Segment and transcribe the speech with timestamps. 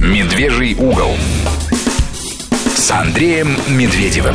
[0.00, 1.10] Медвежий угол
[2.74, 4.34] с Андреем Медведевым.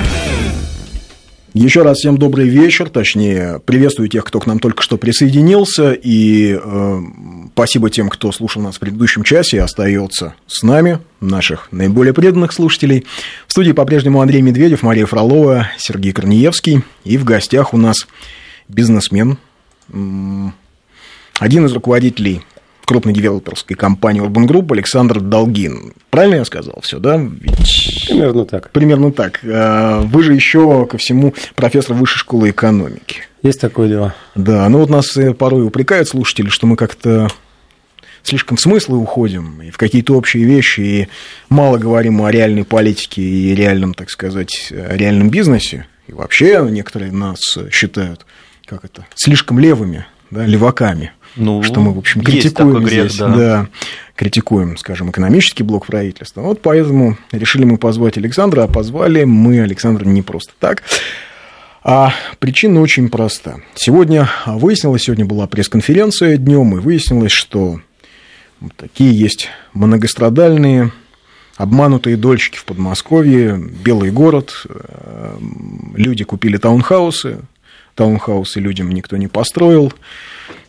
[1.56, 6.56] Еще раз всем добрый вечер, точнее, приветствую тех, кто к нам только что присоединился, и
[6.64, 7.00] э,
[7.54, 12.54] спасибо тем, кто слушал нас в предыдущем часе и остается с нами, наших наиболее преданных
[12.54, 13.08] слушателей.
[13.48, 18.08] В студии по-прежнему Андрей Медведев, Мария Фролова, Сергей Корнеевский, и в гостях у нас
[18.68, 19.40] бизнесмен,
[21.40, 22.44] один из руководителей
[22.86, 25.94] крупной девелоперской компании Urban Group Александр Долгин.
[26.10, 27.18] Правильно я сказал все, да?
[27.18, 28.06] Ведь...
[28.08, 28.72] Примерно так.
[28.72, 29.42] Примерно так.
[29.44, 33.24] А, вы же еще ко всему профессор высшей школы экономики.
[33.42, 34.16] Есть такое дело.
[34.36, 37.28] Да, ну вот нас э, порой упрекают слушатели, что мы как-то
[38.24, 41.08] слишком в смыслы уходим и в какие-то общие вещи, и
[41.50, 45.86] мало говорим о реальной политике и реальном, так сказать, реальном бизнесе.
[46.08, 47.40] И вообще некоторые нас
[47.72, 48.26] считают,
[48.66, 53.20] как это, слишком левыми, да, леваками ну, что мы, в общем, критикуем грех, здесь.
[53.20, 53.36] Да.
[53.36, 53.68] да,
[54.16, 56.42] критикуем, скажем, экономический блок правительства.
[56.42, 60.84] Вот поэтому решили мы позвать Александра, а позвали мы Александра не просто так.
[61.84, 63.58] А причина очень проста.
[63.76, 67.80] Сегодня выяснилось, сегодня была пресс-конференция днем, и выяснилось, что
[68.78, 70.92] такие есть многострадальные
[71.58, 75.38] обманутые дольщики в Подмосковье, Белый город, э,
[75.96, 77.40] люди купили таунхаусы,
[77.96, 79.94] таунхаусы людям никто не построил,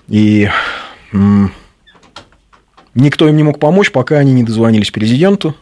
[0.09, 0.49] и
[2.95, 5.55] никто им не мог помочь, пока они не дозвонились президенту.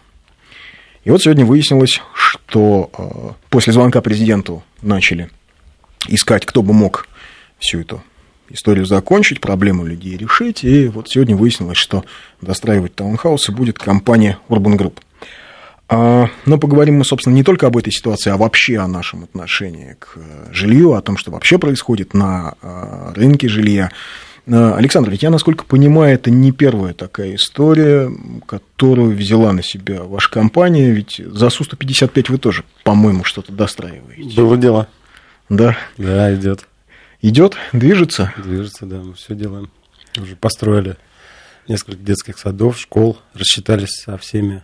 [1.05, 5.29] И вот сегодня выяснилось, что э, после звонка президенту начали
[6.09, 7.07] искать, кто бы мог
[7.59, 8.03] всю эту
[8.49, 10.65] историю закончить, проблему людей решить.
[10.65, 12.05] И вот сегодня выяснилось, что
[12.41, 14.99] достраивать таунхаусы будет компания Urban Group.
[15.89, 19.97] А, но поговорим мы, собственно, не только об этой ситуации, а вообще о нашем отношении
[19.99, 20.19] к
[20.51, 23.91] жилью, о том, что вообще происходит на э, рынке жилья.
[24.47, 28.11] Э, Александр, ведь я, насколько понимаю, это не первая такая история,
[28.47, 34.37] которую взяла на себя ваша компания, ведь за Су-155 вы тоже, по-моему, что-то достраиваете.
[34.37, 34.89] Было дело.
[35.49, 35.77] Да?
[35.97, 36.67] Да, идет.
[37.23, 38.33] Идет, движется?
[38.37, 39.71] Движется, да, мы все делаем.
[40.21, 40.97] Уже построили
[41.67, 44.63] несколько детских садов, школ, рассчитались со всеми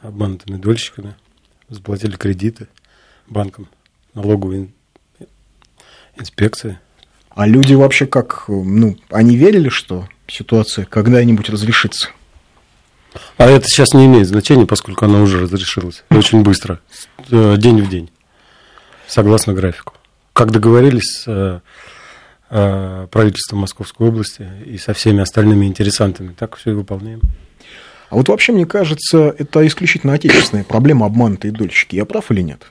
[0.00, 1.14] обманутыми дольщиками,
[1.68, 2.66] заплатили кредиты
[3.28, 3.68] банкам,
[4.14, 4.72] налоговой
[6.16, 6.78] инспекции.
[7.34, 12.10] А люди вообще как, ну, они верили, что ситуация когда-нибудь разрешится?
[13.36, 16.04] А это сейчас не имеет значения, поскольку она уже разрешилась.
[16.10, 16.80] Очень быстро,
[17.30, 18.10] э, день в день,
[19.06, 19.94] согласно графику.
[20.32, 21.60] Как договорились с э,
[22.50, 27.20] э, правительством Московской области и со всеми остальными интересантами, так все и выполняем.
[28.08, 31.96] А вот вообще, мне кажется, это исключительно отечественная проблема обманутые дольщики.
[31.96, 32.62] Я прав или нет?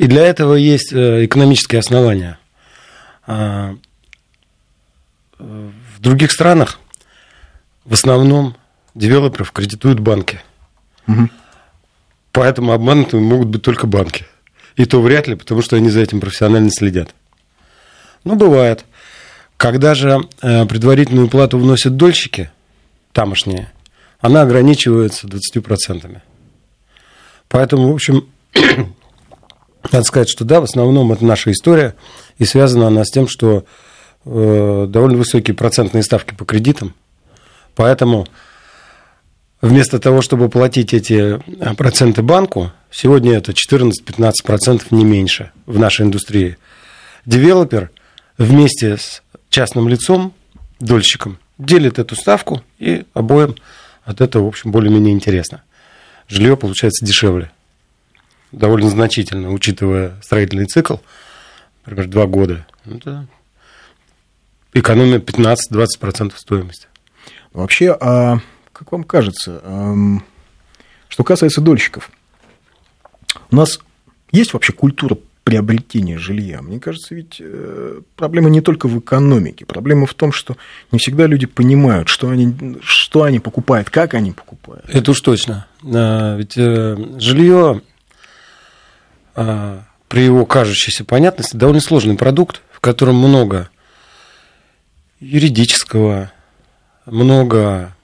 [0.00, 2.38] И для этого есть э, экономические основания.
[3.26, 3.76] А,
[5.38, 6.80] в других странах
[7.84, 8.56] в основном
[8.94, 10.40] девелоперов кредитуют банки.
[11.06, 11.28] Угу.
[12.32, 14.24] Поэтому обманутыми могут быть только банки.
[14.76, 17.14] И то вряд ли, потому что они за этим профессионально следят.
[18.24, 18.86] Ну, бывает.
[19.58, 22.50] Когда же э, предварительную плату вносят дольщики,
[23.12, 23.70] тамошние,
[24.18, 26.22] она ограничивается 20%.
[27.48, 28.26] Поэтому, в общем,
[29.90, 31.94] надо сказать, что да, в основном это наша история,
[32.38, 33.64] и связана она с тем, что
[34.24, 36.94] э, довольно высокие процентные ставки по кредитам,
[37.74, 38.26] поэтому
[39.60, 46.06] вместо того, чтобы платить эти э, проценты банку, сегодня это 14-15% не меньше в нашей
[46.06, 46.58] индустрии.
[47.26, 47.90] Девелопер
[48.38, 50.34] вместе с частным лицом,
[50.78, 53.56] дольщиком, делит эту ставку, и обоим
[54.04, 55.62] от этого, в общем, более-менее интересно.
[56.28, 57.50] Жилье получается дешевле
[58.52, 60.96] довольно значительно, учитывая строительный цикл,
[61.84, 62.66] например, два года.
[62.84, 63.26] Это
[64.72, 66.86] экономия 15-20% стоимости.
[67.52, 68.38] Вообще, а
[68.72, 69.60] как вам кажется,
[71.08, 72.10] что касается дольщиков,
[73.50, 73.80] у нас
[74.30, 76.62] есть вообще культура приобретения жилья.
[76.62, 79.64] Мне кажется, ведь э, проблема не только в экономике.
[79.64, 80.56] Проблема в том, что
[80.92, 84.84] не всегда люди понимают, что они, что они покупают, как они покупают.
[84.88, 85.66] Это уж точно.
[85.82, 87.82] Ведь э, жилье
[89.34, 93.70] при его кажущейся понятности довольно сложный продукт, в котором много
[95.20, 96.32] юридического,
[97.06, 97.94] много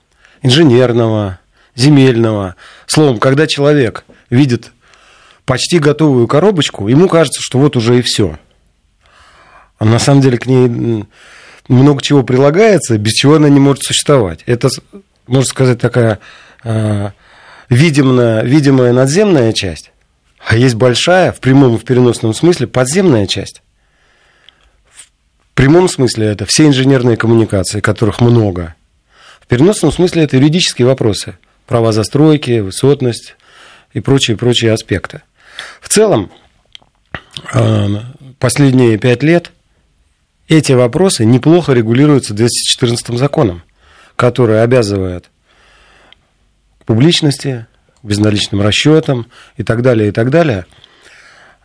[0.42, 1.40] инженерного,
[1.74, 2.56] земельного.
[2.86, 4.72] Словом, когда человек видит
[5.44, 8.38] почти готовую коробочку, ему кажется, что вот уже и все.
[9.78, 11.06] А на самом деле к ней
[11.68, 14.40] много чего прилагается, без чего она не может существовать.
[14.46, 14.68] Это,
[15.26, 16.20] можно сказать, такая
[16.64, 17.10] э,
[17.68, 19.92] видимая, видимая надземная часть.
[20.46, 23.62] А есть большая, в прямом и в переносном смысле, подземная часть.
[24.88, 25.08] В
[25.54, 28.76] прямом смысле это все инженерные коммуникации, которых много.
[29.40, 31.36] В переносном смысле это юридические вопросы.
[31.66, 33.34] Права застройки, высотность
[33.92, 35.22] и прочие-прочие аспекты.
[35.80, 36.30] В целом,
[37.52, 37.86] э,
[38.38, 39.50] последние пять лет
[40.46, 43.64] эти вопросы неплохо регулируются 214 законом,
[44.14, 45.28] который обязывает
[46.84, 47.66] публичности,
[48.06, 49.26] безналичным расчетам
[49.56, 50.66] и так далее, и так далее.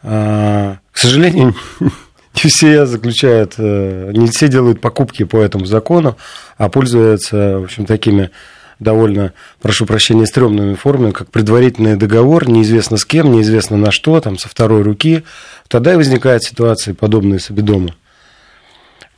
[0.04, 6.18] А, к сожалению, не все заключают, э, не все делают покупки по этому закону,
[6.58, 8.32] а пользуются, в общем, такими
[8.80, 14.38] довольно, прошу прощения, стрёмными формами, как предварительный договор, неизвестно с кем, неизвестно на что, там,
[14.38, 15.24] со второй руки.
[15.68, 17.96] Тогда и возникают ситуации, подобные себе дома.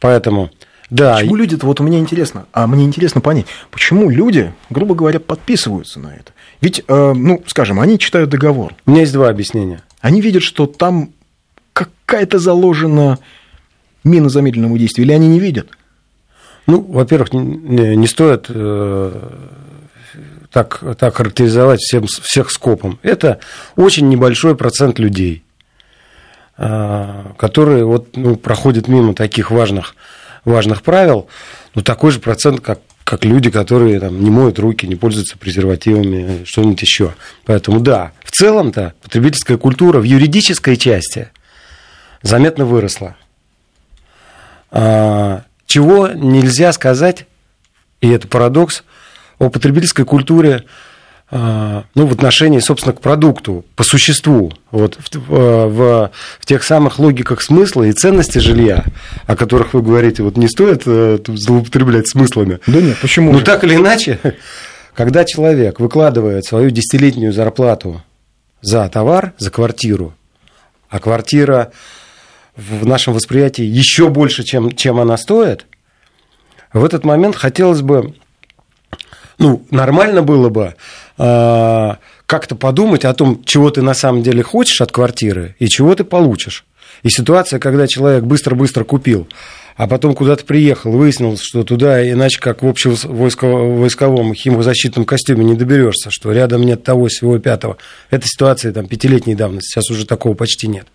[0.02, 0.52] Поэтому,
[0.90, 1.16] да.
[1.16, 6.14] Почему люди-то, вот меня интересно, а мне интересно понять, почему люди, грубо говоря, подписываются на
[6.14, 6.34] это?
[6.62, 8.76] Ведь, э, ну, скажем, они читают договор.
[8.86, 9.82] У меня есть два объяснения.
[10.02, 11.12] Они видят, что там
[11.74, 13.20] какая-то заложена
[14.04, 15.70] мина замедленного действия, или они не видят?
[16.68, 19.30] Ну, во-первых, не, не стоит э,
[20.52, 23.00] так, так характеризовать всем, всех скопом.
[23.02, 23.40] Это
[23.76, 25.44] очень небольшой процент людей,
[26.58, 29.96] э, которые вот, ну, проходят мимо таких важных,
[30.46, 31.28] важных правил,
[31.76, 36.44] ну, такой же процент, как, как люди, которые там, не моют руки, не пользуются презервативами,
[36.46, 37.14] что-нибудь еще.
[37.46, 41.30] Поэтому да, в целом-то потребительская культура в юридической части
[42.22, 43.16] заметно выросла.
[44.72, 47.26] А, чего нельзя сказать,
[48.02, 48.84] и это парадокс,
[49.40, 50.66] о потребительской культуре
[51.32, 57.42] ну, в отношении, собственно, к продукту, по существу, вот в, в, в тех самых логиках
[57.42, 58.86] смысла и ценности жилья,
[59.26, 62.60] о которых вы говорите, вот не стоит э, злоупотреблять смыслами.
[62.68, 63.32] Да нет, почему?
[63.32, 64.20] Ну, так или иначе,
[64.94, 68.04] когда человек выкладывает свою десятилетнюю зарплату
[68.62, 70.14] за товар, за квартиру,
[70.90, 71.72] а квартира
[72.56, 75.66] в нашем восприятии еще больше, чем, чем она стоит,
[76.72, 78.14] в этот момент хотелось бы,
[79.38, 80.76] ну, нормально было бы
[81.16, 86.04] как-то подумать о том, чего ты на самом деле хочешь от квартиры и чего ты
[86.04, 86.66] получишь.
[87.04, 89.28] И ситуация, когда человек быстро-быстро купил,
[89.76, 95.56] а потом куда-то приехал, выяснилось, что туда, иначе как в общем войсковом химозащитном костюме не
[95.56, 97.78] доберешься, что рядом нет того, всего пятого.
[98.10, 100.88] Это ситуация там, пятилетней давности, сейчас уже такого почти нет.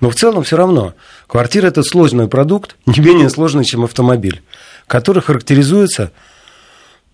[0.00, 0.94] Но в целом все равно
[1.26, 4.42] квартира– это сложный продукт, не менее сложный, чем автомобиль,
[4.86, 6.12] который характеризуется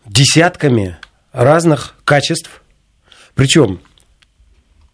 [0.06, 0.98] десятками
[1.34, 2.62] разных качеств.
[3.34, 3.80] Причем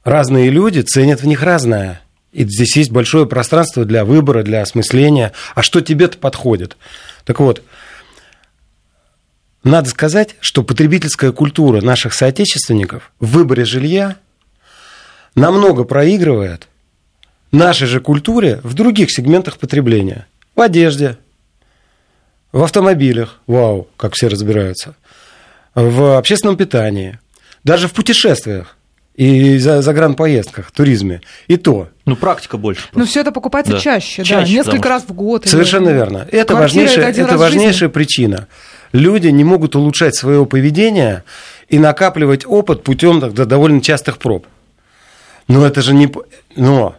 [0.02, 2.00] разные люди ценят в них разное.
[2.32, 5.32] И здесь есть большое пространство для выбора, для осмысления.
[5.54, 6.76] А что тебе-то подходит?
[7.25, 7.62] Так вот,
[9.62, 14.16] надо сказать, что потребительская культура наших соотечественников в выборе жилья
[15.34, 16.66] намного проигрывает
[17.52, 20.26] нашей же культуре в других сегментах потребления.
[20.56, 21.19] В одежде,
[22.52, 24.94] в автомобилях, вау, как все разбираются,
[25.75, 27.19] в общественном питании,
[27.64, 28.76] даже в путешествиях
[29.14, 31.20] и за загранпоездках, туризме.
[31.46, 31.88] И то.
[32.06, 32.88] Ну, практика больше.
[32.94, 33.78] Ну, все это покупается да.
[33.78, 35.46] чаще, чаще, да, несколько раз в год.
[35.46, 35.96] Совершенно или...
[35.96, 36.26] верно.
[36.31, 38.49] Это важнейшая, это, это важнейшая причина.
[38.93, 41.25] Люди не могут улучшать свое поведение
[41.69, 44.46] и накапливать опыт путем тогда, довольно частых проб.
[45.49, 46.11] Но это же не...
[46.56, 46.96] Но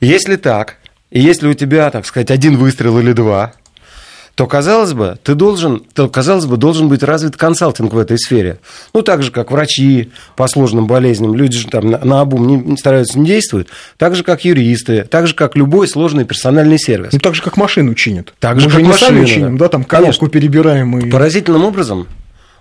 [0.00, 0.76] если так,
[1.10, 3.54] и если у тебя, так сказать, один выстрел или два,
[4.38, 8.60] то, казалось бы, ты должен, то, казалось бы, должен быть развит консалтинг в этой сфере.
[8.94, 12.54] Ну, так же, как врачи по сложным болезням, люди же там на, на обум не,
[12.54, 13.66] не стараются, не действуют,
[13.96, 17.14] так же, как юристы, так же, как любой сложный персональный сервис.
[17.14, 18.32] Ну, так же, как машину чинят.
[18.38, 20.28] Так Мы же, как не машину, сами чиним, да, там коробку Конечно.
[20.28, 20.96] перебираем.
[21.00, 21.10] И...
[21.10, 22.06] Поразительным образом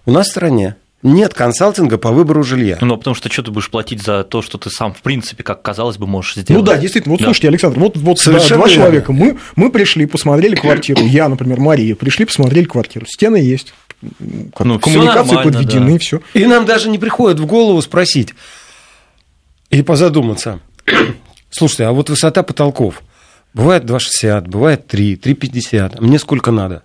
[0.08, 2.78] у нас в стране нет консалтинга по выбору жилья.
[2.82, 5.62] Ну, потому что что ты будешь платить за то, что ты сам, в принципе, как
[5.62, 6.50] казалось бы, можешь сделать.
[6.50, 7.14] Ну да, действительно.
[7.14, 7.26] Вот да.
[7.26, 9.14] слушайте, Александр, вот, вот да, два человека.
[9.14, 11.02] Мы, мы пришли, посмотрели квартиру.
[11.06, 13.06] Я, например, Мария, пришли, посмотрели квартиру.
[13.08, 13.74] Стены есть.
[14.56, 16.00] Как, ну, коммуникации подведены, да.
[16.00, 16.22] все.
[16.34, 18.34] И нам даже не приходит в голову спросить
[19.70, 20.60] и позадуматься.
[21.50, 23.02] Слушайте, а вот высота потолков.
[23.54, 25.96] Бывает 2,60, бывает 3, 3,50.
[25.98, 26.84] А мне сколько надо?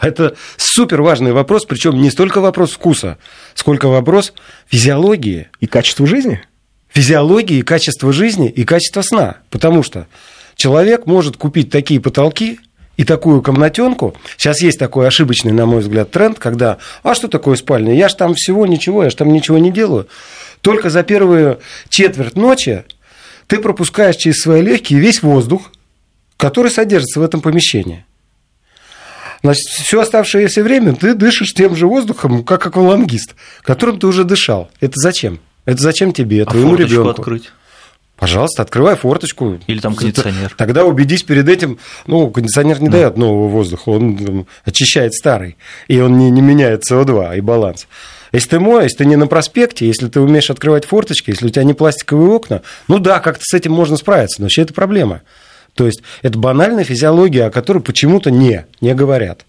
[0.00, 3.18] Это супер важный вопрос, причем не столько вопрос вкуса,
[3.54, 4.32] сколько вопрос
[4.68, 5.48] физиологии.
[5.60, 6.42] И качества жизни?
[6.88, 9.36] Физиологии, качества жизни и качества сна.
[9.50, 10.06] Потому что
[10.54, 12.60] человек может купить такие потолки,
[12.96, 14.16] и такую комнатенку.
[14.36, 17.94] Сейчас есть такой ошибочный, на мой взгляд, тренд, когда, а что такое спальня?
[17.94, 20.08] Я ж там всего ничего, я ж там ничего не делаю.
[20.62, 22.84] Только за первую четверть ночи
[23.46, 25.70] ты пропускаешь через свои легкие весь воздух,
[26.36, 28.04] который содержится в этом помещении.
[29.46, 34.68] Значит, все оставшееся время ты дышишь тем же воздухом, как аквалангист, которым ты уже дышал.
[34.80, 35.38] Это зачем?
[35.66, 37.10] Это зачем тебе, а твоему ребенку?
[37.10, 37.52] открыть?
[38.16, 39.60] Пожалуйста, открывай форточку.
[39.68, 40.52] Или там кондиционер.
[40.56, 41.78] Тогда убедись перед этим.
[42.06, 42.98] Ну, кондиционер не да.
[42.98, 45.56] дает нового воздуха, он там, очищает старый.
[45.86, 47.86] И он не, не меняет СО2 и баланс.
[48.32, 51.50] Если ты мой, если ты не на проспекте, если ты умеешь открывать форточки, если у
[51.50, 55.22] тебя не пластиковые окна, ну да, как-то с этим можно справиться, но вообще это проблема.
[55.76, 59.44] То есть это банальная физиология, о которой почему-то не, не говорят.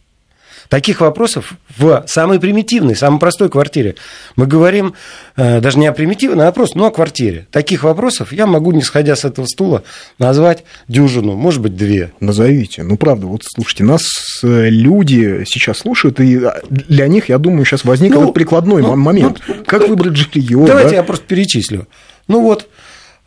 [0.70, 3.96] Таких вопросов в самой примитивной, самой простой квартире.
[4.36, 4.96] Мы говорим
[5.38, 7.48] э, даже не о примитивной, а просто, ну, о квартире.
[7.52, 9.84] Таких вопросов я могу, не сходя с этого стула,
[10.20, 12.12] назвать дюжину, может быть, две.
[12.20, 12.84] Назовите.
[12.84, 14.02] Ну, правда, вот слушайте, нас
[14.44, 18.98] э, люди сейчас слушают, и а, для них, я думаю, сейчас возник ну, прикладной ну,
[18.98, 19.40] момент.
[19.48, 20.66] Ну, как выбрать жилье?
[20.68, 20.96] Давайте да?
[20.98, 21.88] я просто перечислю.
[22.28, 22.68] Ну вот,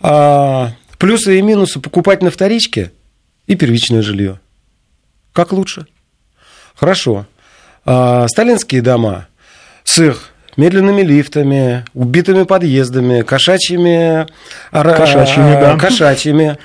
[0.03, 2.93] а, плюсы и минусы покупать на вторичке
[3.47, 4.39] и первичное жилье.
[5.33, 5.87] Как лучше?
[6.77, 7.27] Хорошо.
[7.87, 9.27] А, сталинские дома
[9.83, 14.27] с их медленными лифтами, убитыми подъездами, кошачьими,
[14.71, 15.79] кошачьими, да.
[15.79, 16.59] кошачьими.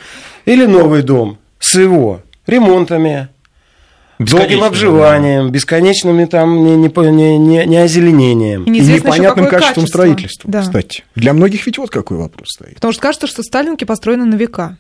[0.44, 3.30] Или новый дом с его ремонтами,
[4.20, 5.52] долгим обживанием, да.
[5.52, 8.64] бесконечными там не, не, не, не озеленением.
[8.64, 9.86] И, и непонятным качеством качество.
[9.88, 10.62] строительства, да.
[10.62, 11.04] кстати.
[11.16, 12.76] Для многих ведь вот какой вопрос стоит.
[12.76, 14.78] Потому что кажется, что сталинки построены на века.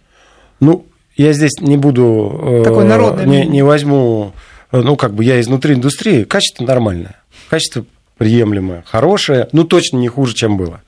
[0.59, 2.61] Ну, я здесь не буду...
[2.63, 3.25] Такой народный.
[3.25, 4.33] Не, не возьму
[4.75, 7.15] Э, ну, как бы я изнутри индустрии, качество нормальное,
[7.49, 7.85] качество
[8.17, 10.81] приемлемое, хорошее, ну, точно не хуже, чем было.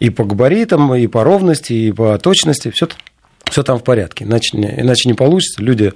[0.00, 2.88] И по габаритам, и по ровности, и по точности, все,
[3.50, 5.62] все там в порядке, иначе, иначе не получится.
[5.62, 5.92] Люди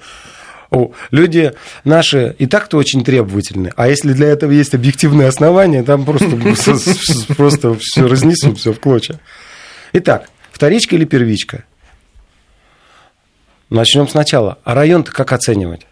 [0.71, 1.53] о, люди
[1.85, 3.73] наши и так-то очень требовательны.
[3.77, 6.37] А если для этого есть объективные основания, там просто,
[7.37, 9.19] просто все разнесут, все в клочья.
[9.93, 11.65] Итак, вторичка или первичка?
[13.71, 14.59] Начнем сначала.
[14.65, 15.87] А район-то как оценивать?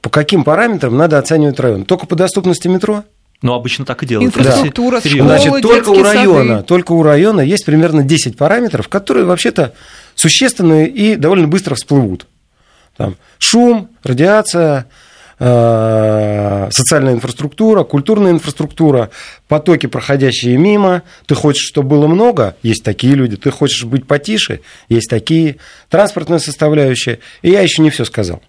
[0.00, 1.84] по каким параметрам надо оценивать район?
[1.84, 3.04] Только по доступности метро?
[3.42, 4.36] Ну, обычно так и делают.
[4.36, 5.08] Инфраструктура, да.
[5.08, 6.66] школы, Значит, только у района, сады.
[6.66, 9.74] только у района есть примерно 10 параметров, которые вообще-то
[10.14, 12.26] существенные и довольно быстро всплывут.
[12.98, 14.86] Там шум, радиация,
[15.38, 19.10] э, социальная инфраструктура, культурная инфраструктура,
[19.46, 21.02] потоки, проходящие мимо.
[21.26, 22.56] Ты хочешь, чтобы было много?
[22.62, 23.36] Есть такие люди.
[23.36, 24.60] Ты хочешь быть потише?
[24.88, 25.56] Есть такие.
[25.88, 27.20] Транспортная составляющая.
[27.42, 28.42] И я еще не все сказал.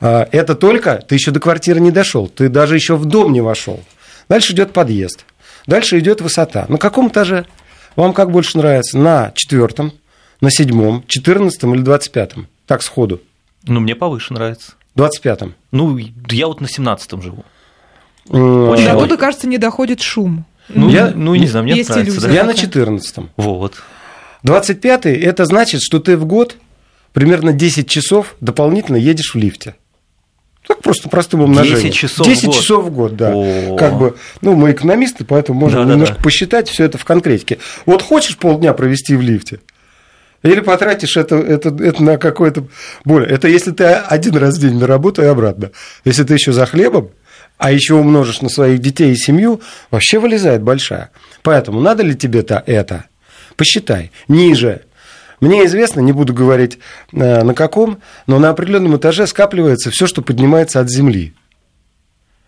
[0.00, 3.40] А, это только ты еще до квартиры не дошел, ты даже еще в дом не
[3.40, 3.82] вошел.
[4.28, 5.24] Дальше идет подъезд.
[5.66, 6.66] Дальше идет высота.
[6.68, 7.46] На каком этаже
[7.96, 8.96] вам как больше нравится?
[8.96, 9.92] На четвертом,
[10.40, 12.46] на седьмом, четырнадцатом или двадцать пятом?
[12.66, 13.20] Так сходу.
[13.66, 14.72] Ну, мне повыше нравится.
[14.94, 15.54] Двадцать пятом.
[15.72, 15.98] Ну,
[16.30, 17.44] я вот на семнадцатом живу.
[18.28, 20.46] Очень До туда, кажется, не доходит шум.
[20.68, 22.20] Ну, я, ну не знаю, мне нравится.
[22.22, 22.30] Да.
[22.32, 23.30] Я на четырнадцатом.
[23.36, 23.74] Вот.
[24.42, 26.56] Двадцать пятый– это значит, что ты в год
[27.12, 29.76] примерно 10 часов дополнительно едешь в лифте.
[30.66, 31.80] Так просто простым умножением.
[31.80, 32.54] 10 часов 10 в год.
[32.54, 33.32] часов в год, да.
[33.32, 33.76] О-о-о.
[33.76, 36.24] Как бы, ну, мы экономисты, поэтому можем да, немножко да, да.
[36.24, 37.58] посчитать все это в конкретике.
[37.86, 39.60] Вот хочешь полдня провести в лифте?
[40.46, 42.66] Или потратишь это, это, это на какое-то
[43.04, 43.28] более.
[43.28, 45.72] Это если ты один раз в день на работу и обратно.
[46.04, 47.10] Если ты еще за хлебом,
[47.58, 49.60] а еще умножишь на своих детей и семью,
[49.90, 51.10] вообще вылезает большая.
[51.42, 53.06] Поэтому надо ли тебе-то это?
[53.56, 54.12] Посчитай.
[54.28, 54.82] Ниже
[55.40, 56.78] мне известно, не буду говорить
[57.12, 61.34] э, на каком, но на определенном этаже скапливается все, что поднимается от земли.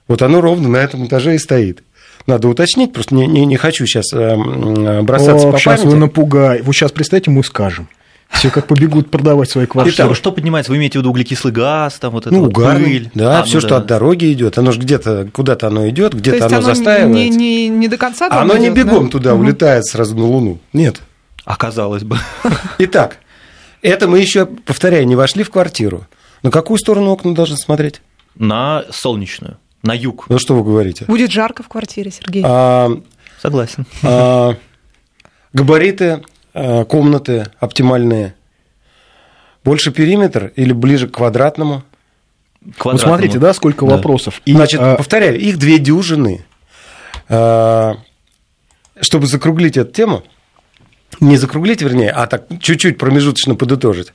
[0.06, 1.82] Вот оно ровно на этом этаже и стоит.
[2.28, 4.36] Надо уточнить, просто не, не, не хочу сейчас э,
[5.02, 5.94] бросаться О, по сейчас памяти.
[5.94, 6.62] вы напугаете.
[6.62, 7.88] Вот сейчас, представьте, мы скажем.
[8.28, 9.94] Все как побегут продавать свои квартиры.
[9.96, 10.70] Итак, что поднимается?
[10.70, 13.10] Вы имеете в виду углекислый газ, там вот это ну, вот угар, пыль?
[13.14, 13.76] Да, а, все, ну, что да.
[13.78, 14.58] от дороги идет.
[14.58, 17.08] Оно же где-то, куда-то оно идет, где-то оно, оно застаивается.
[17.14, 19.10] Не, не, не до конца Оно идет, не бегом да?
[19.10, 19.44] туда угу.
[19.44, 20.58] улетает сразу на Луну.
[20.74, 21.00] Нет.
[21.46, 22.18] Оказалось бы.
[22.78, 23.16] Итак,
[23.80, 26.06] это мы еще, повторяю, не вошли в квартиру.
[26.42, 28.02] На какую сторону окна должны смотреть?
[28.34, 29.56] На солнечную,
[29.88, 30.26] на юг.
[30.28, 31.06] Ну что вы говорите?
[31.06, 32.42] Будет жарко в квартире, Сергей.
[32.46, 32.90] А,
[33.40, 33.86] Согласен.
[34.02, 34.54] А,
[35.52, 36.22] габариты
[36.54, 38.34] а, комнаты оптимальные.
[39.64, 41.82] Больше периметр или ближе к квадратному?
[42.76, 42.92] квадратному.
[42.92, 43.96] Ну, смотрите, да, сколько да.
[43.96, 44.42] вопросов.
[44.44, 44.96] И, Значит, а...
[44.96, 46.44] повторяю, их две дюжины.
[47.28, 47.96] А,
[49.00, 50.22] чтобы закруглить эту тему,
[51.20, 54.12] не закруглить, вернее, а так чуть-чуть промежуточно подытожить.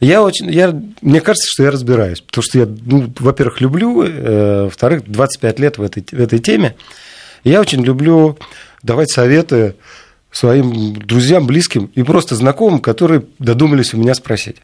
[0.00, 4.64] Я очень, я, мне кажется, что я разбираюсь, потому что я, ну, во-первых, люблю, э,
[4.64, 6.76] во-вторых, 25 лет в этой, в этой теме.
[7.42, 8.38] Я очень люблю
[8.82, 9.74] давать советы
[10.30, 14.58] своим друзьям, близким и просто знакомым, которые додумались у меня спросить.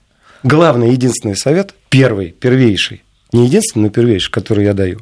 [0.45, 5.01] Главный, единственный совет, первый, первейший, не единственный, но первейший, который я даю.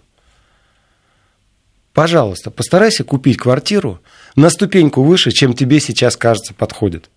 [1.92, 4.00] Пожалуйста, постарайся купить квартиру
[4.34, 7.10] на ступеньку выше, чем тебе сейчас кажется подходит.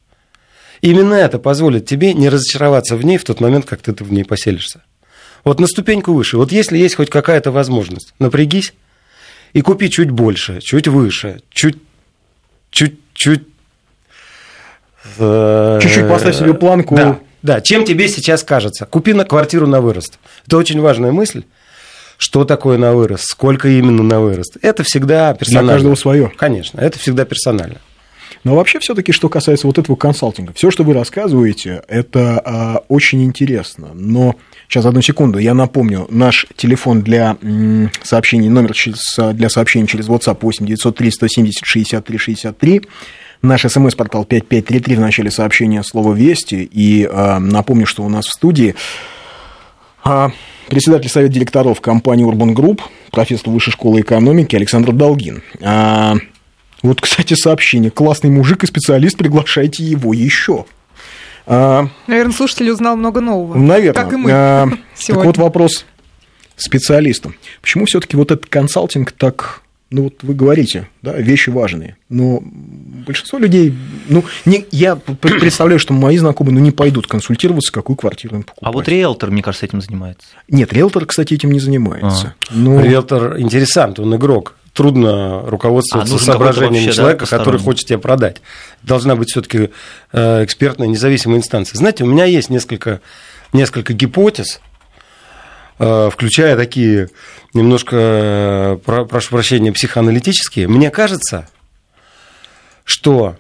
[0.81, 4.23] Именно это позволит тебе не разочароваться в ней в тот момент, как ты в ней
[4.23, 4.83] поселишься.
[5.43, 6.37] Вот на ступеньку выше.
[6.37, 8.73] Вот если есть хоть какая-то возможность, напрягись
[9.53, 11.77] и купи чуть больше, чуть выше, чуть,
[12.71, 13.43] чуть, чуть
[15.17, 16.95] Э, Чуть-чуть поставь себе планку.
[16.95, 18.85] Да, да, чем тебе сейчас кажется?
[18.85, 20.19] Купи на квартиру на вырост.
[20.47, 21.43] Это очень важная мысль.
[22.17, 23.25] Что такое на вырост?
[23.27, 24.57] Сколько именно на вырост?
[24.61, 25.67] Это всегда персонально.
[25.67, 26.31] Для каждого свое.
[26.37, 27.81] Конечно, это всегда персонально.
[28.45, 33.23] Но вообще все-таки, что касается вот этого консалтинга, все, что вы рассказываете, это а, очень
[33.23, 33.89] интересно.
[33.95, 34.35] Но
[34.69, 37.37] сейчас одну секунду, я напомню, наш телефон для
[38.03, 38.73] сообщений, номер
[39.33, 42.81] для сообщений через WhatsApp 8 903 170 63 63.
[43.41, 46.69] Наш смс-портал 5533 в начале сообщения слово «Вести».
[46.71, 48.75] И а, напомню, что у нас в студии
[50.03, 50.31] а,
[50.67, 55.41] председатель совета директоров компании Urban Group, профессор Высшей школы экономики Александр Долгин.
[55.63, 56.15] А,
[56.85, 57.91] вот, кстати, сообщение.
[57.91, 60.65] Классный мужик и специалист, приглашайте его еще.
[61.47, 63.57] А, Наверное, слушатель узнал много нового.
[63.57, 64.03] Наверное.
[64.03, 64.67] Как и мы а,
[65.07, 65.85] Так вот вопрос
[66.55, 67.35] специалистам.
[67.61, 69.61] Почему все-таки вот этот консалтинг так
[69.91, 73.73] ну вот вы говорите, да, вещи важные, но большинство людей,
[74.09, 78.67] ну, не, я представляю, что мои знакомые, ну, не пойдут консультироваться, какую квартиру им покупать.
[78.67, 80.27] А вот риэлтор, мне кажется, этим занимается.
[80.49, 82.33] Нет, риэлтор, кстати, этим не занимается.
[82.49, 82.51] А.
[82.51, 82.81] Но...
[82.81, 84.55] Риэлтор интересант, он игрок.
[84.75, 88.41] Трудно руководствоваться а, соображениями человека, да, который хочет тебе продать.
[88.83, 89.71] Должна быть все-таки
[90.11, 91.77] э, экспертная независимая инстанция.
[91.77, 93.01] Знаете, у меня есть несколько,
[93.53, 94.59] несколько гипотез,
[95.77, 97.09] Э, включая такие
[97.53, 101.49] немножко, э, прошу прощения, психоаналитические, мне кажется,
[102.85, 103.35] что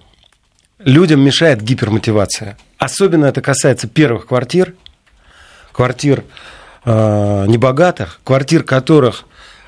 [0.79, 2.57] людям мешает гипермотивация.
[2.77, 4.73] Особенно это касается первых квартир,
[5.71, 6.25] квартир
[6.83, 9.23] э, небогатых, квартир которых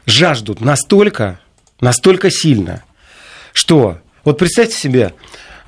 [0.05, 1.39] жаждут настолько,
[1.79, 2.83] настолько сильно,
[3.53, 5.13] что вот представьте себе,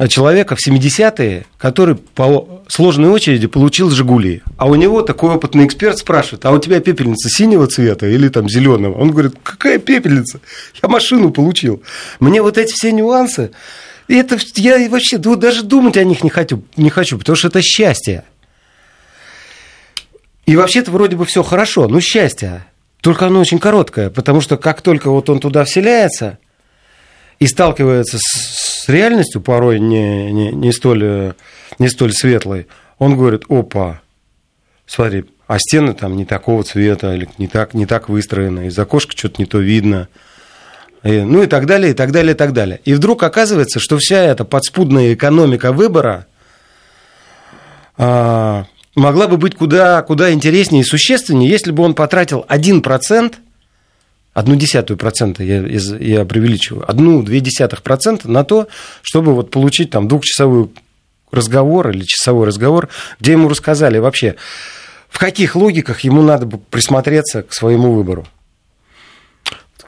[0.08, 4.42] человека в 70-е, который по сложной очереди получил «Жигули».
[4.58, 8.48] А у него такой опытный эксперт спрашивает, а у тебя пепельница синего цвета или там
[8.48, 8.98] зеленого?
[8.98, 10.40] Он говорит, какая пепельница?
[10.82, 11.84] Я машину получил.
[12.20, 13.52] Мне вот эти все нюансы,
[14.08, 18.24] это я вообще даже думать о них не хочу, не хочу, потому что это счастье.
[20.46, 22.66] И вообще-то вроде бы все хорошо, ну счастье.
[23.02, 26.38] Только оно очень короткое, потому что как только вот он туда вселяется
[27.40, 31.34] и сталкивается с реальностью порой не, не, не, столь,
[31.78, 34.02] не столь светлой, он говорит, опа,
[34.86, 39.18] смотри, а стены там не такого цвета, или не так, не так выстроены, из окошка
[39.18, 40.10] что-то не то видно.
[41.02, 42.82] И, ну и так далее, и так далее, и так далее.
[42.84, 46.28] И вдруг оказывается, что вся эта подспудная экономика выбора
[47.98, 53.36] а, могла бы быть куда, куда интереснее и существеннее, если бы он потратил 1%
[54.34, 58.68] одну десятую процента, я, я преувеличиваю, одну-две десятых процента на то,
[59.02, 60.70] чтобы вот получить там двухчасовой
[61.32, 64.36] разговор или часовой разговор, где ему рассказали вообще,
[65.10, 68.28] в каких логиках ему надо бы присмотреться к своему выбору.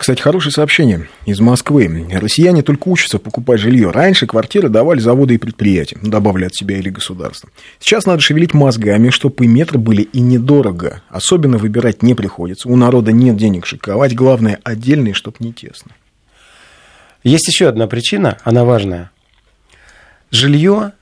[0.02, 2.08] Кстати, хорошее сообщение из Москвы.
[2.12, 3.92] Россияне только учатся покупать жилье.
[3.92, 7.52] Раньше квартиры давали заводы и предприятия, ну, добавили от себя или государство.
[7.80, 11.04] Сейчас надо шевелить мозгами, чтобы и метры были и недорого.
[11.10, 12.68] Особенно выбирать не приходится.
[12.68, 14.16] У народа нет денег шиковать.
[14.16, 15.92] Главное, отдельные, чтобы не тесно.
[17.24, 19.12] Есть еще одна причина, она важная.
[20.32, 20.94] Жилье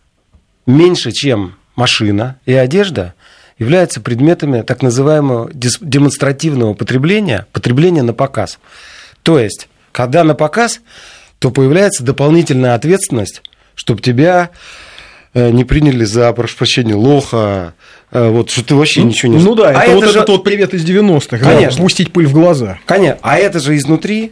[0.66, 3.14] меньше, чем машина и одежда,
[3.60, 8.58] являются предметами так называемого демонстративного потребления, потребления на показ.
[9.22, 10.80] То есть, когда на показ,
[11.40, 13.42] то появляется дополнительная ответственность,
[13.76, 14.50] чтобы тебя
[15.34, 17.74] э, не приняли за, прошу прощения, лоха,
[18.12, 19.44] э, вот, что ты вообще ну, ничего не...
[19.44, 20.10] Ну да, а это, это вот же...
[20.12, 21.78] этот вот привет из 90-х, Конечно.
[21.78, 22.80] Да, пустить пыль в глаза.
[22.86, 24.32] Конечно, а это же изнутри,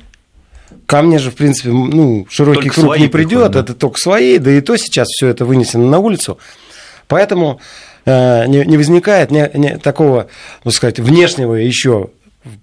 [0.85, 3.59] ко мне же, в принципе, ну, широкий только круг не придет, да.
[3.59, 6.39] это только свои, да и то сейчас все это вынесено на улицу.
[7.07, 7.61] Поэтому
[8.07, 10.27] не, не возникает не, не, такого,
[10.63, 12.11] ну сказать, внешнего еще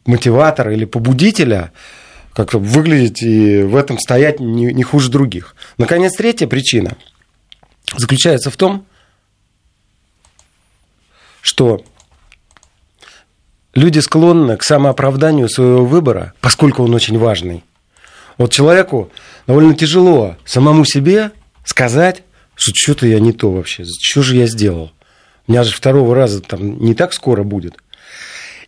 [0.06, 1.70] мотиватора или побудителя,
[2.32, 5.54] как выглядеть и в этом стоять не, не хуже других.
[5.76, 6.96] Наконец, третья причина
[7.94, 8.86] заключается в том,
[11.42, 11.84] что
[13.74, 17.64] люди склонны к самооправданию своего выбора, поскольку он очень важный.
[18.38, 19.12] Вот человеку
[19.46, 21.32] довольно тяжело самому себе
[21.66, 22.22] сказать,
[22.54, 24.93] что что-то я не то вообще, что же я сделал.
[25.46, 27.74] У меня же второго раза там не так скоро будет.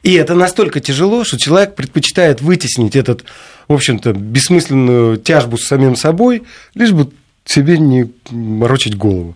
[0.03, 3.25] И это настолько тяжело, что человек предпочитает вытеснить этот,
[3.67, 7.11] в общем-то, бессмысленную тяжбу с самим собой, лишь бы
[7.45, 9.35] себе не морочить голову.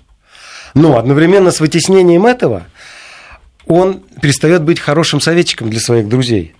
[0.74, 2.66] Но одновременно с вытеснением этого
[3.66, 6.54] он перестает быть хорошим советчиком для своих друзей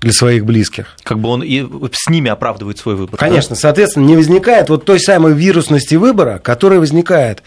[0.00, 0.96] для своих близких.
[1.02, 1.62] Как бы он и
[1.92, 3.18] с ними оправдывает свой выбор.
[3.18, 3.60] Конечно, да?
[3.60, 7.42] соответственно, не возникает вот той самой вирусности выбора, которая возникает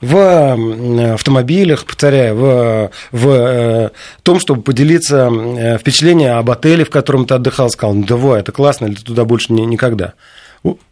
[0.00, 3.90] в автомобилях, повторяю, в, в э,
[4.22, 8.50] том, чтобы поделиться э, впечатлением об отеле, в котором ты отдыхал, сказал, ну давай, это
[8.50, 10.14] классно, или туда больше не, никогда.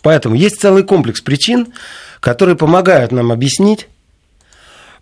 [0.02, 1.68] Поэтому есть целый комплекс причин,
[2.20, 3.88] которые помогают нам объяснить,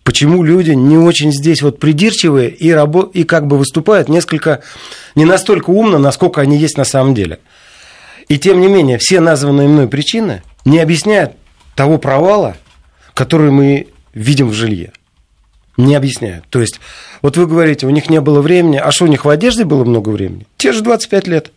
[0.04, 4.62] почему люди не очень здесь вот придирчивые и, рабо- и как бы выступают несколько,
[5.16, 7.40] не настолько умно, насколько они есть на самом деле.
[8.28, 11.32] И тем не менее, все названные мной причины не объясняют
[11.74, 12.56] того провала,
[13.14, 14.92] который мы видим в жилье.
[15.76, 16.46] Не объясняют.
[16.48, 16.80] То есть,
[17.20, 19.84] вот вы говорите, у них не было времени, а что у них в одежде было
[19.84, 20.46] много времени?
[20.56, 21.52] Те же 25 лет.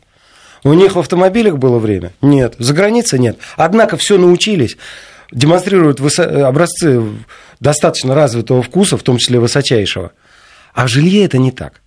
[0.65, 2.11] У них в автомобилях было время?
[2.21, 2.55] Нет.
[2.59, 3.37] За границей нет.
[3.55, 4.75] Однако все научились,
[5.31, 7.01] демонстрируют высо- образцы
[7.61, 10.11] достаточно развитого вкуса, в том числе высочайшего.
[10.73, 11.81] А в жилье это не так.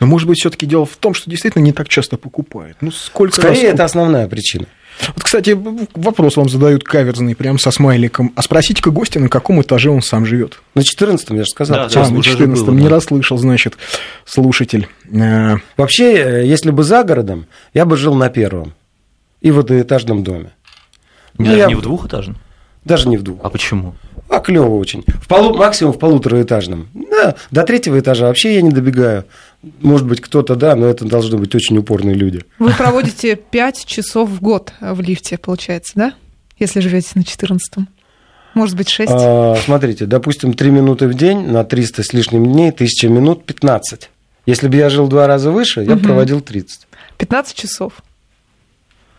[0.00, 2.78] Но, может быть, все-таки дело в том, что действительно не так часто покупают.
[2.80, 4.66] Ну, сколько Скорее, раз- это основная причина.
[5.14, 5.58] Вот, кстати,
[5.94, 8.32] вопрос вам задают каверзный, прям со смайликом.
[8.36, 10.60] А спросите-ка гостя, на каком этаже он сам живет.
[10.74, 11.88] На 14 я же сказал.
[11.88, 12.90] Да, а, на уже же 14 было, не да.
[12.90, 13.76] расслышал, значит,
[14.24, 14.88] слушатель.
[15.12, 18.74] Э, Вообще, э, если бы за городом, я бы жил на первом
[19.40, 20.50] и в одноэтажном доме.
[21.38, 22.36] Ну, Даже я- не в двухэтажном?
[22.84, 23.40] Даже не в двух.
[23.42, 23.94] А почему?
[24.30, 25.02] А клево очень.
[25.06, 26.88] В полу, максимум в полутораэтажном.
[26.94, 29.24] Да, до третьего этажа вообще я не добегаю.
[29.80, 32.44] Может быть, кто-то да, но это должны быть очень упорные люди.
[32.60, 36.14] Вы проводите 5 часов в год в лифте, получается, да?
[36.60, 37.86] Если живете на 14
[38.54, 39.10] Может быть, 6?
[39.12, 44.10] А, смотрите, допустим, 3 минуты в день на 300 с лишним дней, 1000 минут 15.
[44.46, 46.04] Если бы я жил в два раза выше, я бы Мгм.
[46.04, 46.86] проводил 30.
[47.18, 47.94] 15 часов.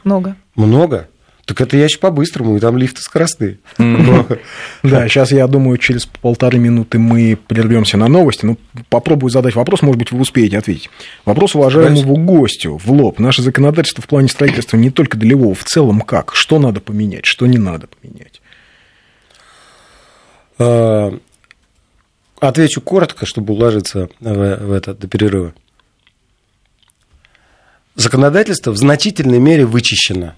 [0.06, 0.36] Много.
[0.56, 1.08] Много?
[1.46, 3.60] Так это я еще по-быстрому, и там лифты скоростные.
[3.78, 8.46] Да, сейчас, я думаю, через полторы минуты мы прервемся на новости.
[8.46, 8.58] Ну,
[8.90, 10.90] попробую задать вопрос, может быть, вы успеете ответить.
[11.26, 13.20] Вопрос уважаемому гостю в лоб.
[13.20, 16.32] Наше законодательство в плане строительства не только долевого, в целом как?
[16.34, 18.42] Что надо поменять, что не надо поменять?
[20.60, 21.18] А,
[22.42, 25.54] Отвечу коротко, чтобы уложиться в, в это до перерыва.
[27.94, 30.34] Законодательство в значительной мере вычищено,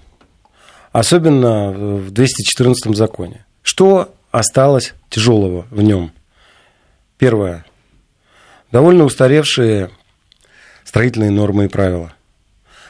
[0.94, 3.44] особенно в 214 законе.
[3.62, 6.12] Что осталось тяжелого в нем?
[7.18, 7.64] Первое.
[8.70, 9.90] Довольно устаревшие
[10.84, 12.12] строительные нормы и правила.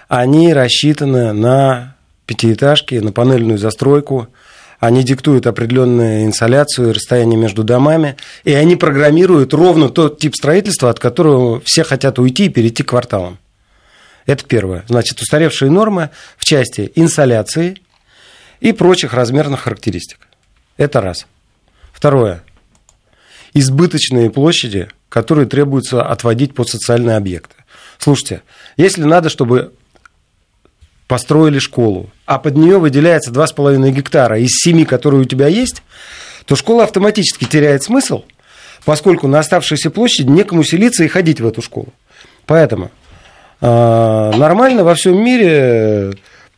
[0.09, 4.29] Они рассчитаны на пятиэтажки, на панельную застройку,
[4.81, 10.99] они диктуют определенную инсоляцию, расстояние между домами, и они программируют ровно тот тип строительства, от
[10.99, 13.39] которого все хотят уйти и перейти к кварталам.
[14.27, 14.85] Это первое.
[14.89, 17.79] Значит, устаревшие нормы в части инсоляции
[18.65, 20.27] и прочих размерных характеристик.
[20.79, 21.27] Это раз.
[21.93, 22.43] Второе.
[23.53, 27.57] Избыточные площади, которые требуется отводить под социальные объекты.
[27.99, 28.41] Слушайте,
[28.79, 29.75] если надо, чтобы
[31.07, 35.83] построили школу, а под нее выделяется 2,5 гектара из 7, которые у тебя есть,
[36.47, 38.25] то школа автоматически теряет смысл,
[38.87, 41.93] поскольку на оставшейся площади некому селиться и ходить в эту школу.
[42.47, 42.91] Поэтому
[43.61, 46.15] э, нормально во всем мире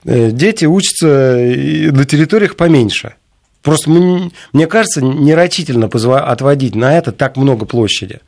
[0.06, 3.14] дети учатся на территориях поменьше.
[3.62, 8.20] Просто мне, кажется, нерочительно отводить на это так много площади.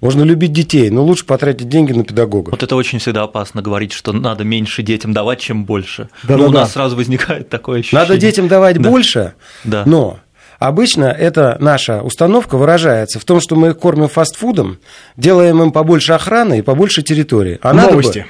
[0.00, 2.50] Можно любить детей, но лучше потратить деньги на педагога.
[2.50, 6.08] Вот это очень всегда опасно говорить, что надо меньше детям давать, чем больше.
[6.22, 6.42] Да-да-да.
[6.42, 8.02] ну, у нас сразу возникает такое ощущение.
[8.06, 8.88] Надо детям давать Да.
[8.90, 9.82] больше, Да.
[9.86, 10.18] но
[10.58, 14.78] обычно эта наша установка выражается в том, что мы их кормим фастфудом,
[15.16, 17.58] делаем им побольше охраны и побольше территории.
[17.62, 18.26] А надо бы- Новости.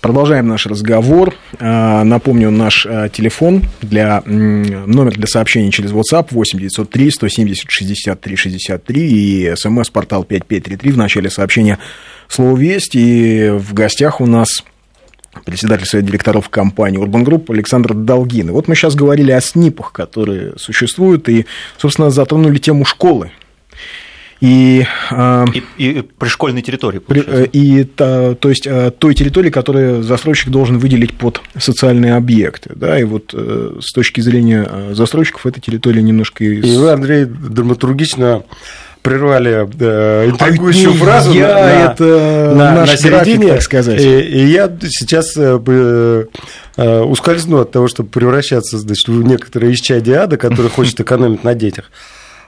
[0.00, 1.34] Продолжаем наш разговор.
[1.58, 8.36] А, Напомню, наш а, телефон для номер для сообщений через WhatsApp 8 903 170 63
[8.36, 11.78] 63 и смс-портал 5533 в начале сообщения
[12.28, 12.94] слово «Весть».
[12.94, 14.62] И в гостях у нас
[15.44, 18.48] председатель совета директоров компании Urban Group Александр Долгин.
[18.48, 23.32] И вот мы сейчас говорили о СНИПах, которые существуют, и, собственно, затронули тему школы.
[24.40, 27.44] И, а, И, и при школьной территории, при- получается.
[27.52, 32.70] э, и та- то есть э, той территории, которую застройщик должен выделить под социальные объекты,
[32.76, 36.90] да, и вот э, с точки зрения э, застройщиков эта территория немножко из- И вы,
[36.92, 38.44] Андрей, драматургично
[39.02, 43.52] прервали э, интригующую не фразу я, на, это на- наш на график, середине.
[43.54, 44.00] так сказать.
[44.00, 46.28] И, и я сейчас э, бы,
[46.76, 51.54] э, ускользну от того, чтобы превращаться значит, в некоторые исчадие ада, который хочет экономить на
[51.54, 51.90] детях.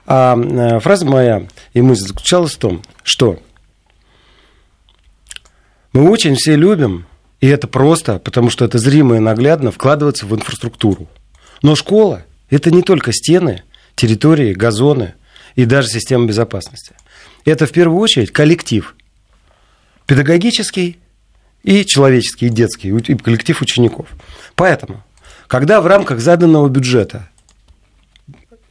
[0.05, 3.39] А э, фраза моя и мысль заключалась в том, что
[5.93, 7.05] мы очень все любим,
[7.39, 11.07] и это просто, потому что это зримо и наглядно, вкладываться в инфраструктуру.
[11.61, 13.63] Но школа– это не только стены,
[13.95, 15.15] территории, газоны
[15.55, 16.95] и даже система безопасности.
[17.45, 18.95] Это в первую очередь коллектив.
[20.05, 20.99] Педагогический
[21.63, 24.07] и человеческий, и детский, и коллектив учеников.
[24.55, 25.03] Поэтому,
[25.47, 27.29] когда в рамках заданного бюджета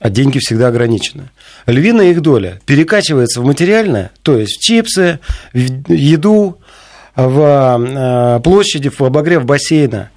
[0.01, 1.31] а деньги всегда ограничены.
[1.67, 5.21] Львиная их доля перекачивается в материальное, то есть в чипсы,
[5.53, 6.59] в еду,
[7.15, 10.11] в э, площади, в обогрев бассейна,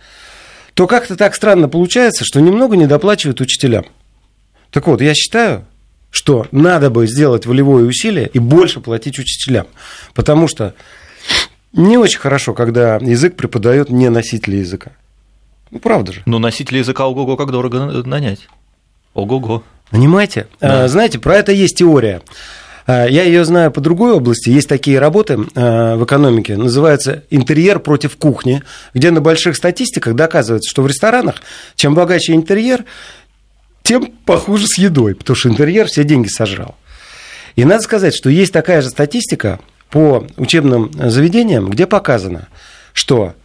[0.74, 3.86] то как-то так странно получается, что немного недоплачивают учителям.
[4.72, 5.65] Так вот, я считаю,
[6.10, 9.67] что надо бы сделать волевое усилие и больше платить учителям.
[10.13, 10.74] Потому что
[11.74, 14.91] не очень хорошо, когда язык преподает не носитель языка.
[15.72, 16.22] Ну, правда же.
[16.26, 18.48] Ну, носитель языка ого-го, как дорого нанять.
[19.13, 19.63] Ого-го.
[19.89, 20.47] Понимаете?
[20.60, 20.84] Да.
[20.84, 22.21] А, знаете, про это есть теория.
[22.88, 24.49] А, я ее знаю по другой области.
[24.49, 30.69] Есть такие работы а, в экономике, называется «Интерьер против кухни», где на больших статистиках доказывается,
[30.69, 31.36] что в ресторанах,
[31.76, 32.86] чем богаче интерьер,
[33.84, 36.76] тем похуже с едой, потому что интерьер все деньги сожрал.
[37.56, 42.47] И надо сказать, что есть такая же статистика по учебным заведениям, где показано,
[42.93, 43.36] что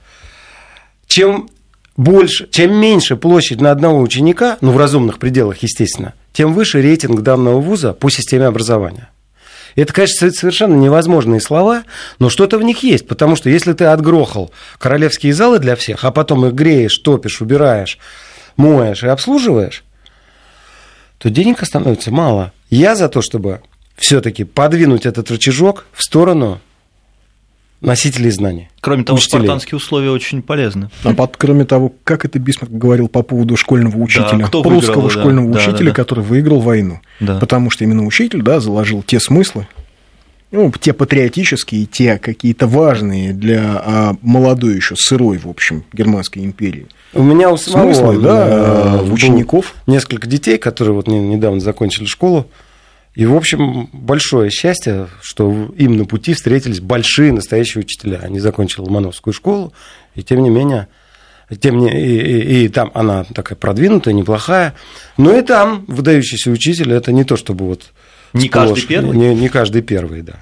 [1.07, 1.51] чем
[1.99, 7.21] больше, чем меньше площадь на одного ученика, ну, в разумных пределах, естественно, тем выше рейтинг
[7.23, 9.11] данного вуза по системе образования.
[9.75, 11.83] Это, конечно, совершенно невозможные слова,
[12.21, 16.13] но что-то в них есть, потому что если ты отгрохал королевские залы для всех, а
[16.13, 17.99] потом их греешь, топишь, убираешь,
[18.57, 19.85] моешь и обслуживаешь,
[21.19, 22.53] то денег становится мало.
[22.71, 23.61] Я за то, чтобы
[23.97, 26.61] все-таки подвинуть этот рычажок в сторону
[27.81, 28.69] носителей знаний.
[28.81, 29.41] Кроме того, учителей.
[29.41, 30.91] спартанские условия очень полезны.
[31.05, 35.03] А под, кроме того, как это Бисмарк говорил по поводу школьного учителя, да, кто прусского
[35.03, 37.01] выиграл, школьного да, учителя, да, да, который выиграл войну.
[37.21, 37.39] Да.
[37.39, 39.67] Потому что именно учитель да, заложил те смыслы,
[40.51, 46.87] ну, те патриотические, те какие-то важные для а, молодой еще сырой, в общем, германской империи.
[47.13, 49.75] У меня у самого смыслы, да, э, учеников.
[49.87, 52.47] Несколько детей, которые вот недавно закончили школу.
[53.19, 58.21] И, в общем, большое счастье, что им на пути встретились большие настоящие учителя.
[58.23, 59.73] Они закончили Ломановскую школу,
[60.15, 60.87] и тем не менее,
[61.61, 64.77] тем не, и, и, и там она такая продвинутая, неплохая.
[65.17, 67.87] Но и там выдающийся учитель, это не то, чтобы вот...
[68.35, 69.17] Не сплошь, каждый первый?
[69.17, 70.37] Не, не каждый первый, да.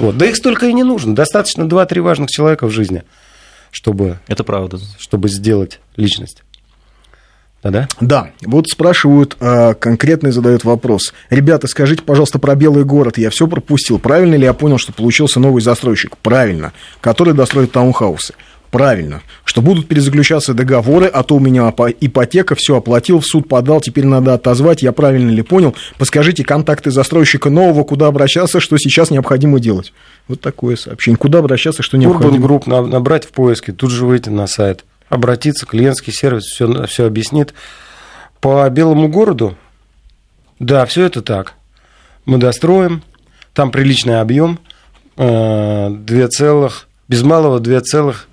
[0.00, 0.16] Вот.
[0.16, 1.14] Да их столько и не нужно.
[1.14, 3.04] Достаточно 2-3 важных человека в жизни,
[3.70, 4.18] чтобы...
[4.26, 4.80] Это правда.
[4.98, 6.42] Чтобы сделать личность
[7.70, 7.88] да?
[8.00, 8.30] Да.
[8.44, 11.12] Вот спрашивают, а, конкретно задают вопрос.
[11.30, 13.18] Ребята, скажите, пожалуйста, про Белый город.
[13.18, 13.98] Я все пропустил.
[13.98, 16.16] Правильно ли я понял, что получился новый застройщик?
[16.18, 16.72] Правильно.
[17.00, 18.34] Который достроит таунхаусы.
[18.70, 19.22] Правильно.
[19.44, 24.04] Что будут перезаключаться договоры, а то у меня ипотека, все оплатил, в суд подал, теперь
[24.04, 24.82] надо отозвать.
[24.82, 25.74] Я правильно ли понял?
[25.98, 29.92] Подскажите контакты застройщика нового, куда обращаться, что сейчас необходимо делать.
[30.28, 31.16] Вот такое сообщение.
[31.16, 32.34] Куда обращаться, что необходимо?
[32.34, 37.06] Urban Group набрать в поиске, тут же выйти на сайт обратиться, клиентский сервис все, все
[37.06, 37.54] объяснит.
[38.40, 39.56] По Белому городу,
[40.58, 41.54] да, все это так.
[42.24, 43.02] Мы достроим,
[43.54, 44.58] там приличный объем,
[45.16, 48.28] 2 целых, без малого 2 целых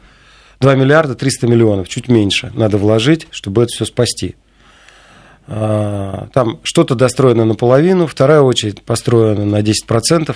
[0.59, 4.35] 2 миллиарда 300 миллионов, чуть меньше надо вложить, чтобы это все спасти.
[5.45, 10.35] А, там что-то достроено наполовину, вторая очередь построена на 10%.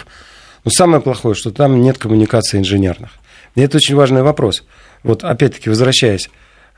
[0.66, 3.12] Но самое плохое, что там нет коммуникации инженерных.
[3.56, 4.64] И это очень важный вопрос
[5.08, 6.30] вот опять-таки возвращаясь,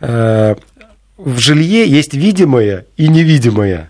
[0.01, 0.55] э,
[1.17, 3.89] в жилье есть видимое и невидимое.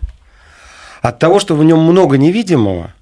[1.01, 2.93] От того, что в нем много невидимого,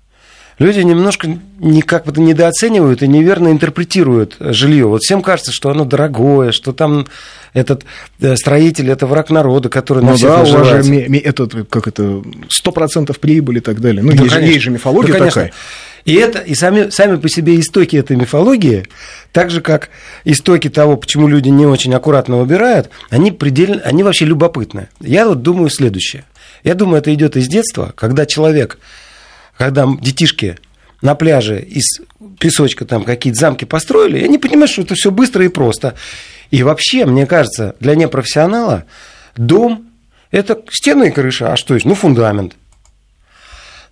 [0.60, 4.88] люди немножко не, как бы недооценивают и неверно интерпретируют жилье.
[4.88, 7.08] Вот всем кажется, что оно дорогое, что там
[7.54, 7.86] этот
[8.20, 10.84] э, строитель это враг народа, который ну, на всех да, наживается.
[10.84, 14.04] Же, этот, как это, 100% прибыли и так далее.
[14.04, 15.52] Ну, да, есть, есть же мифология да, такая.
[16.08, 18.86] И это, и сами, сами по себе истоки этой мифологии,
[19.34, 19.90] так же как
[20.24, 24.88] истоки того, почему люди не очень аккуратно выбирают, они, предельно, они вообще любопытны.
[25.02, 26.24] Я вот думаю следующее.
[26.64, 28.80] Я думаю, это идет из детства, когда человек,
[29.58, 30.58] когда детишки
[31.02, 32.00] на пляже из
[32.40, 35.96] песочка там какие-то замки построили, они понимают, что это все быстро и просто.
[36.52, 38.86] И вообще, мне кажется, для непрофессионала
[39.36, 39.90] дом–
[40.32, 41.86] это стены и крыша, а что есть?
[41.86, 42.56] Ну, фундамент–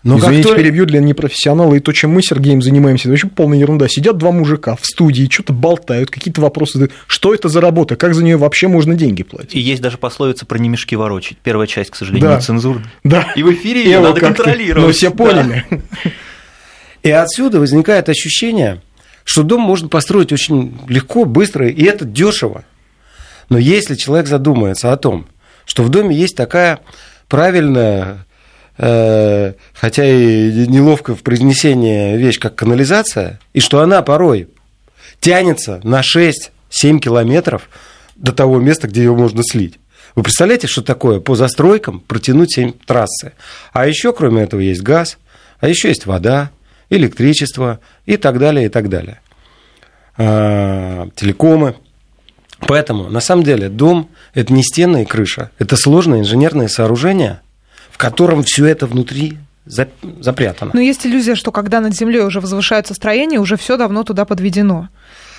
[0.06, 3.28] но Извините, как перебью для непрофессионала, и то, чем мы с Сергеем занимаемся, это вообще
[3.28, 3.88] полная ерунда.
[3.90, 6.92] Сидят два мужика в студии, что-то болтают, какие-то вопросы.
[7.08, 7.96] Что это за работа?
[7.96, 9.56] Как за нее вообще можно деньги платить?
[9.56, 11.40] И есть даже пословица про не мешки ворочить.
[11.40, 12.36] Первая часть, к сожалению, да.
[12.38, 12.86] нецензурная.
[13.04, 13.34] Да.
[13.36, 14.86] И в эфире ее надо контролировать.
[14.86, 15.66] Ну, все поняли.
[15.72, 16.12] Да.
[17.02, 18.84] И отсюда возникает ощущение,
[19.24, 22.64] что дом можно построить очень легко, быстро, и это дешево.
[23.50, 25.26] Но если человек задумается о том,
[25.66, 26.82] что в доме есть такая
[27.28, 28.26] правильная
[28.78, 34.50] хотя и неловко в произнесении вещь, как канализация, и что она порой
[35.20, 37.70] тянется на 6-7 километров
[38.16, 39.80] до того места, где ее можно слить.
[40.16, 43.34] Вы представляете, что такое по застройкам протянуть 7 трассы?
[43.74, 45.18] А еще, кроме этого, есть газ,
[45.60, 46.52] а еще есть вода,
[46.90, 49.20] электричество и так далее, и так далее.
[50.18, 51.76] А, телекомы.
[52.60, 57.40] Поэтому, на самом деле, дом– это не стены и крыша, это сложное инженерное сооружение–
[57.96, 59.38] в котором все это внутри
[60.20, 60.72] запрятано.
[60.74, 64.90] Но есть иллюзия, что когда над землей уже возвышаются строения, уже все давно туда подведено.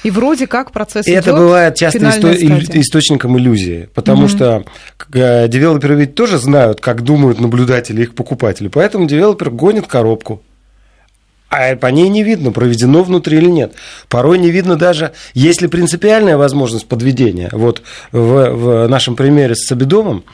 [0.04, 2.80] И вроде как процесс Это идет, бывает часто исто- стадия.
[2.80, 4.28] источником иллюзии, потому Мгм.
[4.28, 4.64] что
[5.12, 8.68] э, девелоперы ведь тоже знают, как думают наблюдатели, их покупатели.
[8.68, 10.42] Поэтому девелопер гонит коробку.
[11.50, 13.74] А по ней не видно, проведено внутри или нет.
[14.08, 17.50] Порой не видно даже, есть ли принципиальная возможность подведения.
[17.52, 20.24] Вот в, в нашем примере с Сабидомом,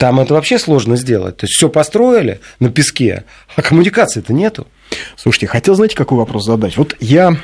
[0.00, 1.36] там это вообще сложно сделать.
[1.36, 4.66] То есть все построили на песке, а коммуникации-то нету.
[5.14, 6.78] Слушайте, хотел, знаете, какой вопрос задать?
[6.78, 7.36] Вот я...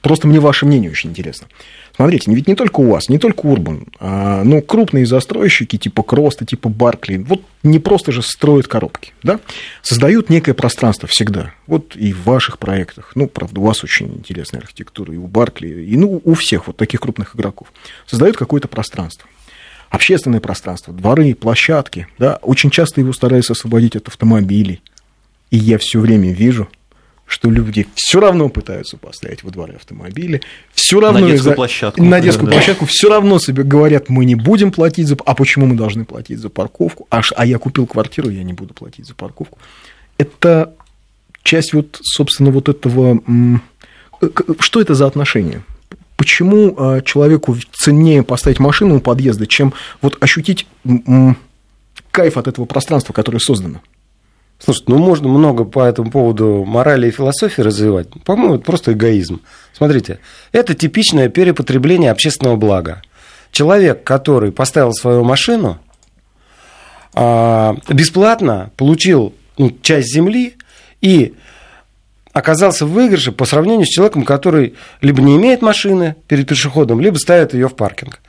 [0.00, 1.48] Просто мне ваше мнение очень интересно.
[1.94, 6.44] Смотрите, ведь не только у вас, не только Урбан, а, ну, крупные застройщики типа Кроста,
[6.44, 9.40] типа Баркли, вот не просто же строят коробки, да?
[9.82, 11.52] Создают некое пространство всегда.
[11.66, 15.84] Вот и в ваших проектах, ну, правда, у вас очень интересная архитектура, и у Баркли,
[15.84, 17.72] и ну, у всех вот таких крупных игроков.
[18.06, 19.28] Создают какое-то пространство.
[19.92, 24.80] Общественное пространство, дворы, площадки, да, очень часто его стараются освободить от автомобилей.
[25.50, 26.66] И я все время вижу,
[27.26, 30.40] что люди все равно пытаются поставить во дворе автомобили,
[30.72, 32.52] все равно На детскую площадку, на детскую да.
[32.52, 36.38] площадку все равно себе говорят, мы не будем платить за, а почему мы должны платить
[36.38, 37.06] за парковку?
[37.10, 39.58] А, ш- а я купил квартиру, я не буду платить за парковку.
[40.16, 40.72] Это
[41.42, 43.20] часть вот, собственно, вот этого.
[44.20, 45.62] к- Что это за отношение?
[46.22, 50.68] Почему а, человеку ценнее поставить машину у подъезда, чем вот ощутить
[52.12, 53.80] кайф от этого пространства, которое создано?
[54.60, 58.06] Слушайте, ну можно много по этому поводу морали и философии развивать.
[58.24, 59.40] По-моему, это просто эгоизм.
[59.72, 60.20] Смотрите,
[60.52, 63.02] это типичное перепотребление общественного блага.
[63.50, 65.80] Человек, который поставил свою машину,
[67.14, 70.54] а, бесплатно получил ну, часть земли
[71.00, 71.34] и
[72.32, 77.16] оказался в выигрыше по сравнению с человеком, который либо не имеет машины перед пешеходом, либо
[77.16, 78.20] ставит ее в паркинг.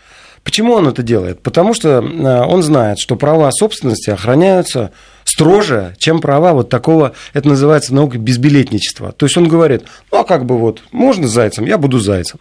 [0.44, 1.42] Почему он это делает?
[1.42, 4.92] Потому что э, он знает, что права собственности охраняются
[5.24, 9.14] строже, чем права вот такого, это называется наукой безбилетничества.
[9.14, 12.40] То есть он говорит, ну а как бы вот, можно зайцем, я буду зайцем.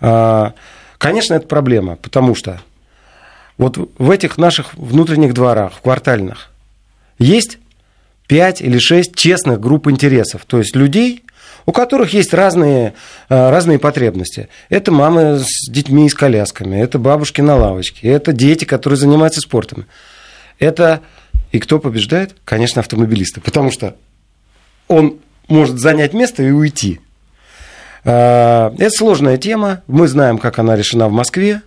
[0.00, 0.54] А,
[0.98, 2.60] Конечно, это проблема, потому что
[3.58, 6.50] вот в этих наших внутренних дворах, в квартальных,
[7.18, 7.58] есть
[8.28, 10.44] 5 или 6 честных групп интересов.
[10.46, 11.22] То есть людей,
[11.66, 12.94] у которых есть разные,
[13.28, 14.48] э, разные потребности.
[14.68, 19.40] Это мамы с детьми и с колясками, это бабушки на лавочке, это дети, которые занимаются
[19.40, 19.86] спортом.
[20.58, 21.00] Это
[21.52, 22.36] и кто побеждает?
[22.44, 23.96] Конечно, автомобилисты, потому что
[24.88, 27.00] он может занять место и уйти.
[28.04, 31.62] Э, Это сложная тема, мы знаем, как она решена в Москве.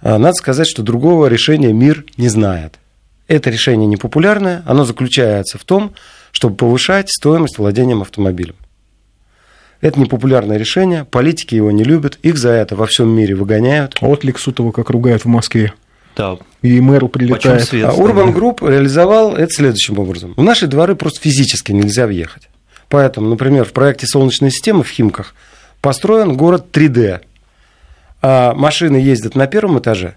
[0.00, 2.78] Э, Надо сказать, что другого решения мир не знает.
[3.30, 5.92] Это решение непопулярное, оно заключается в том,
[6.32, 8.56] чтобы повышать стоимость владением автомобилем.
[9.80, 13.96] Это непопулярное решение, политики его не любят, их за это во всем мире выгоняют.
[14.00, 15.72] А Вот Лексутова как ругают в Москве.
[16.16, 16.38] Да.
[16.62, 17.62] И мэру прилетает.
[17.62, 17.88] свет?
[17.88, 20.34] А Urban Group реализовал это следующим образом.
[20.36, 22.48] В наши дворы просто физически нельзя въехать.
[22.88, 25.36] Поэтому, например, в проекте «Солнечная система» в Химках
[25.80, 27.20] построен город 3D.
[28.22, 30.16] А машины ездят на первом этаже,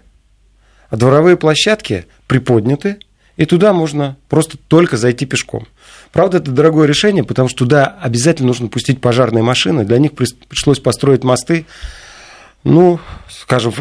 [0.94, 2.98] а дворовые площадки приподняты,
[3.36, 5.66] и туда можно просто только зайти пешком.
[6.12, 9.84] Правда, это дорогое решение, потому что туда обязательно нужно пустить пожарные машины.
[9.84, 11.66] Для них пришлось построить мосты,
[12.62, 13.74] ну, скажем,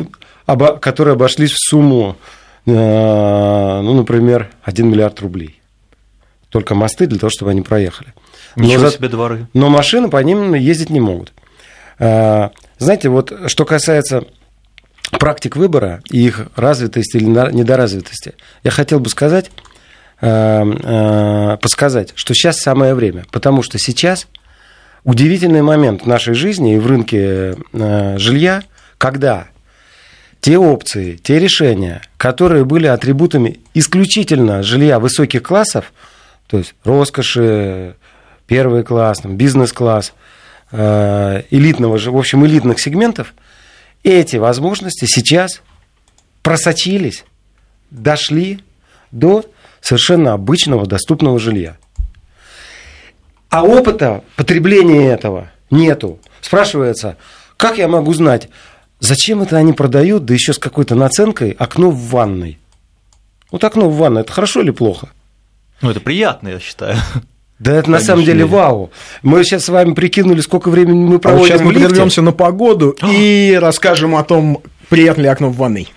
[0.48, 2.18] обо- которые обошлись в сумму,
[2.66, 5.62] э, ну, например, 1 миллиард рублей.
[6.50, 8.12] Только мосты для того, чтобы они проехали.
[8.56, 9.48] Но Ничего за- себе дворы.
[9.54, 11.32] но машины по ним ездить не могут.
[12.00, 12.50] А,
[12.80, 14.26] Знаете, вот что касается
[15.20, 19.52] практик выбора и их развитости или недоразвитости, я хотел бы сказать,
[20.22, 24.28] а, а, подсказать, что сейчас самое время, потому что сейчас
[25.04, 28.64] удивительный момент в нашей жизни и в рынке а, жилья,
[28.98, 29.48] когда
[30.40, 35.94] те опции, те решения, которые были атрибутами исключительно жилья высоких классов,
[36.48, 37.96] то есть роскоши,
[38.46, 40.14] первый класс, бизнес-класс,
[40.72, 43.34] э, элитного, в общем, элитных сегментов,
[44.04, 45.62] эти возможности сейчас
[46.42, 47.26] просочились,
[47.90, 48.60] дошли
[49.12, 49.46] до
[49.82, 51.78] совершенно обычного доступного жилья.
[53.50, 56.20] А опыта потребления этого нету.
[56.42, 57.18] Спрашивается,
[57.58, 58.50] как я могу знать,
[59.00, 62.60] зачем это они продают, да еще с какой-то наценкой, окно в ванной?
[63.52, 65.10] Вот окно в ванной, это хорошо или плохо?
[65.82, 66.98] Ну, это приятно, я считаю.
[67.64, 68.92] Да это на самом деле вау.
[69.22, 72.22] Мы сейчас с вами прикинули, сколько времени мы А вот проводим сейчас в мы прервемся
[72.22, 75.88] на погоду и расскажем о том, приятно ли окно в ванной.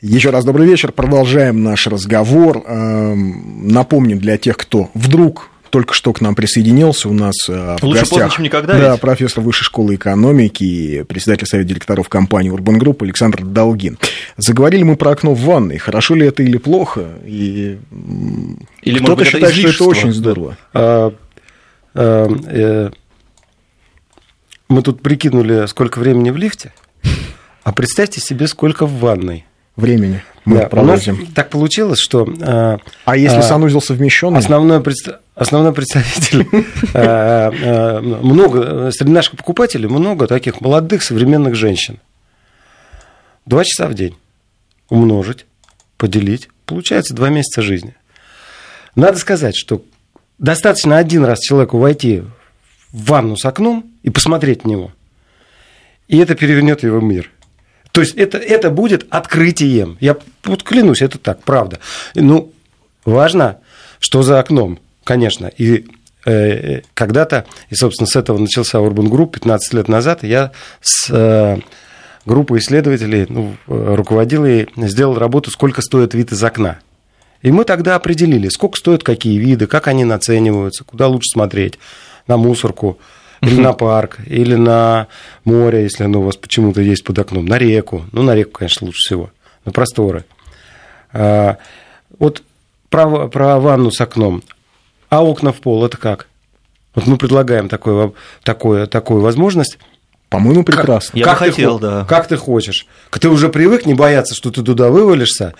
[0.00, 0.92] Еще раз добрый вечер.
[0.92, 2.62] Продолжаем наш разговор.
[2.66, 7.82] Эм, Напомним для тех, кто вдруг только что к нам присоединился, у нас э, в
[7.82, 9.00] Лучше гостях поздно, чем никогда, да, ведь.
[9.00, 13.98] профессор Высшей школы экономики и председатель совета директоров компании Urban Group Александр Долгин.
[14.36, 15.78] Заговорили мы про окно в ванной.
[15.78, 17.18] Хорошо ли это или плохо?
[17.24, 17.80] И
[18.82, 20.56] Или, кто-то может быть, это считает, что это очень здорово.
[20.74, 21.12] А,
[21.94, 22.90] э, э,
[24.68, 26.72] мы тут прикинули, сколько времени в лифте,
[27.64, 29.44] а представьте себе, сколько в ванной.
[29.74, 31.26] Времени мы Да, у нас проводим.
[31.32, 34.38] так получилось, что э, А если а, санузел совмещенный?
[34.38, 36.62] основной, предста- основной представитель, э,
[36.94, 41.98] э, много, среди наших покупателей много таких молодых современных женщин.
[43.46, 44.16] Два часа в день
[44.88, 45.46] умножить,
[45.96, 47.94] поделить, получается два месяца жизни.
[48.96, 49.82] Надо сказать, что
[50.38, 52.22] достаточно один раз человеку войти
[52.92, 54.92] в ванну с окном и посмотреть в него,
[56.06, 57.30] и это перевернет его мир.
[57.94, 59.96] То есть это, это будет открытием.
[60.00, 61.78] Я вот клянусь, это так, правда.
[62.16, 62.52] Ну,
[63.04, 63.58] важно,
[64.00, 65.46] что за окном, конечно.
[65.46, 65.86] И
[66.26, 71.60] э, когда-то, и, собственно, с этого начался Urban Group 15 лет назад, я с э,
[72.26, 76.80] группой исследователей ну, э, руководил и сделал работу «Сколько стоит вид из окна».
[77.42, 81.78] И мы тогда определили, сколько стоят какие виды, как они нацениваются, куда лучше смотреть,
[82.26, 82.98] на мусорку,
[83.46, 85.06] или на парк, или на
[85.44, 88.04] море, если оно у вас почему-то есть под окном, на реку.
[88.12, 89.30] Ну, на реку, конечно, лучше всего,
[89.64, 90.24] на просторы.
[91.12, 91.56] А,
[92.18, 92.42] Вот
[92.90, 94.42] про, про ванну с окном.
[95.10, 96.28] А окна в пол это как?
[96.94, 98.14] Вот мы предлагаем такое, во-
[98.44, 99.78] такое, такую возможность.
[100.28, 101.16] По-моему, прекрасно.
[101.18, 102.04] Я бы ты хотел, хо- да.
[102.08, 102.86] Как ты хочешь.
[103.10, 105.54] Ты уже привык не бояться, что ты туда вывалишься.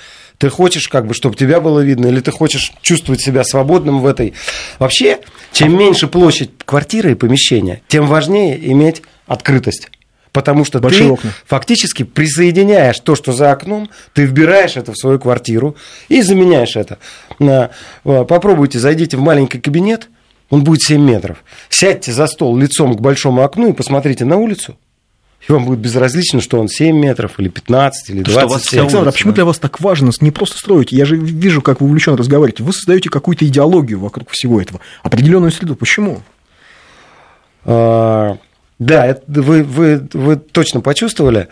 [0.45, 4.07] Ты хочешь, как бы, чтобы тебя было видно, или ты хочешь чувствовать себя свободным в
[4.07, 4.35] этой.
[4.79, 5.21] Вообще,
[5.53, 9.89] чем меньше площадь квартиры и помещения, тем важнее иметь открытость.
[10.33, 11.31] Потому что Большие ты окна.
[11.47, 15.77] фактически присоединяешь то, что за окном, ты вбираешь это в свою квартиру
[16.11, 16.99] и заменяешь это.
[17.41, 17.69] Э,
[18.03, 20.11] Попробуйте, зайдите в маленький кабинет,
[20.51, 21.43] он будет 7 метров.
[21.71, 24.77] Сядьте за стол лицом к большому окну и посмотрите на улицу.
[25.49, 28.51] И вам будет безразлично, что он 7 метров, или 15, или То, что у вас
[28.53, 28.71] 27.
[28.71, 29.35] вся Александр, а почему да.
[29.35, 30.93] для вас так важно не просто строить?
[30.93, 32.63] Я же вижу, как вы увлеченно разговариваете.
[32.63, 35.77] Вы создаете какую-то идеологию вокруг всего этого, определенную среду.
[35.77, 36.23] Почему?
[37.65, 38.39] А,
[38.79, 41.49] Да, это вы, вы, вы точно почувствовали,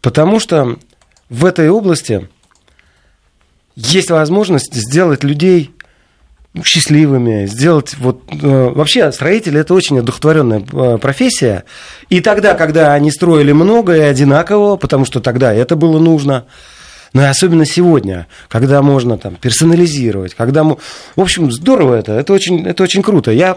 [0.00, 0.78] потому что
[1.28, 2.28] в этой области
[3.74, 5.72] есть возможность сделать людей
[6.64, 8.36] счастливыми, сделать вот э,
[8.74, 11.64] вообще строители это очень одухотворенная э, профессия.
[12.10, 16.44] И тогда, когда они строили много и одинаково, потому что тогда это было нужно,
[17.14, 20.64] но и особенно сегодня, когда можно там персонализировать, когда...
[20.64, 20.78] мо-
[21.16, 23.30] В общем, здорово это, это очень, это очень круто.
[23.30, 23.56] Я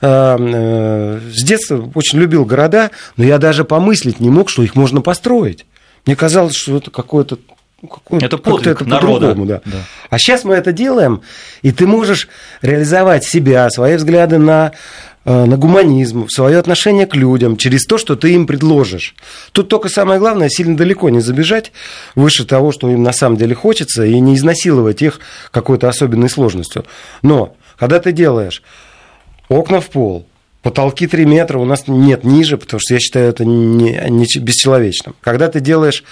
[0.00, 4.74] э, э, с детства очень любил города, но я даже помыслить не мог, что их
[4.74, 5.66] можно построить.
[6.06, 7.38] Мне казалось, что это какое-то...
[7.84, 9.34] ну, какое-то- Это подвиг это народа.
[9.34, 9.60] да.
[9.64, 9.78] Да.
[10.10, 11.22] А сейчас мы это делаем,
[11.62, 12.28] и ты можешь
[12.62, 14.72] реализовать себя, свои взгляды на,
[15.24, 19.14] э, на гуманизм, свое отношение к людям через то, что ты им предложишь.
[19.52, 21.72] Тут только самое главное сильно далеко не забежать
[22.14, 25.20] выше того, что им на самом деле хочется, и не изнасиловать их
[25.50, 26.84] какой-то особенной сложностью.
[27.22, 28.62] Но когда ты делаешь
[29.48, 30.26] окна в пол,
[30.64, 35.14] потолки 3 метра, у нас нет ниже, потому что я считаю это не, не бесчеловечным.
[35.20, 36.02] Когда ты делаешь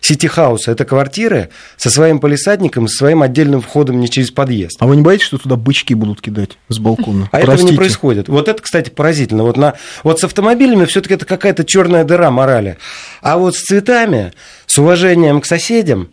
[0.00, 4.76] city house, это квартиры со своим палисадником, со своим отдельным входом не через подъезд.
[4.80, 7.28] А вы не боитесь, что туда бычки будут кидать с балкона?
[7.30, 7.76] А этого не Простите.
[7.76, 8.28] происходит.
[8.28, 9.44] Вот это, кстати, поразительно.
[9.44, 12.78] Вот, на, вот с автомобилями все-таки это какая-то черная дыра морали.
[13.22, 14.32] А вот с цветами,
[14.66, 16.08] с уважением к соседям,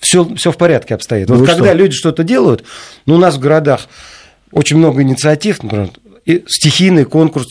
[0.00, 1.28] все, все в порядке обстоит.
[1.28, 1.74] Ну Вот когда что?
[1.74, 2.64] люди что-то делают,
[3.04, 3.88] ну, у нас в городах
[4.52, 5.90] очень много инициатив, например,
[6.46, 7.46] стихийный конкурс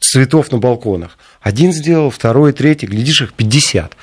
[0.00, 1.18] цветов на балконах.
[1.40, 3.96] Один сделал, второй, третий, глядишь, их 50.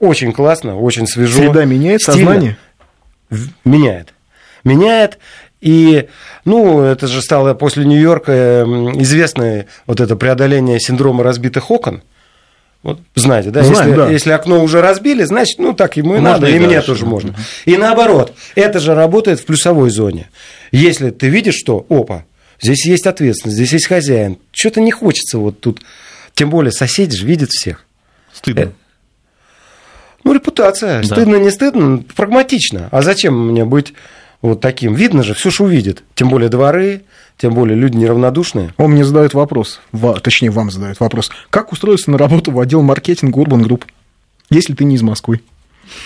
[0.00, 1.38] Очень классно, очень свежо.
[1.38, 2.58] Среда меняет стильно сознание?
[3.64, 4.14] меняет.
[4.64, 5.18] Меняет.
[5.60, 6.08] И,
[6.44, 12.02] ну, это же стало после Нью-Йорка м, известное вот это преодоление синдрома разбитых окон.
[12.84, 13.64] Вот знаете, да?
[13.64, 14.08] Знаем, если, да.
[14.08, 17.06] если окно уже разбили, значит, ну, так ему и Можно надо, и и мне тоже
[17.06, 17.34] можно.
[17.64, 20.30] И наоборот, это же работает в плюсовой зоне.
[20.70, 22.24] Если ты видишь, что, опа,
[22.60, 25.80] здесь есть ответственность, здесь есть хозяин, что-то не хочется вот тут.
[26.34, 27.84] Тем более соседи же видят всех.
[28.32, 28.72] Стыдно.
[30.24, 31.00] Ну, репутация.
[31.00, 31.06] Да.
[31.06, 32.88] Стыдно, не стыдно, прагматично.
[32.90, 33.94] А зачем мне быть
[34.42, 34.94] вот таким?
[34.94, 36.02] Видно же, все, что увидит.
[36.14, 37.02] Тем более дворы,
[37.38, 38.74] тем более люди неравнодушные.
[38.76, 41.30] Он мне задает вопрос, ва- точнее, вам задает вопрос.
[41.50, 43.84] Как устроиться на работу в отдел маркетинга Urban Group,
[44.50, 45.40] если ты не из Москвы?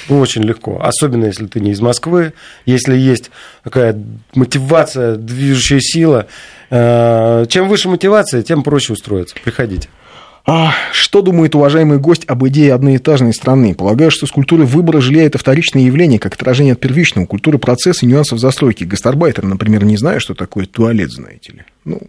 [0.08, 0.80] Очень легко.
[0.82, 2.32] Особенно, если ты не из Москвы,
[2.66, 3.30] если есть
[3.64, 4.00] такая
[4.34, 6.26] мотивация, движущая сила.
[6.70, 9.34] Э, Чем выше мотивация, тем проще устроиться.
[9.42, 9.88] Приходите.
[10.44, 13.74] А что думает уважаемый гость об идее одноэтажной страны?
[13.74, 17.26] Полагаю, что с культурой выбора жилья это вторичное явление, как отражение от первичного.
[17.26, 18.82] Культура процесса и нюансов застройки.
[18.82, 21.62] Гастарбайтер, например, не знаю, что такое туалет, знаете ли.
[21.84, 22.00] Ну,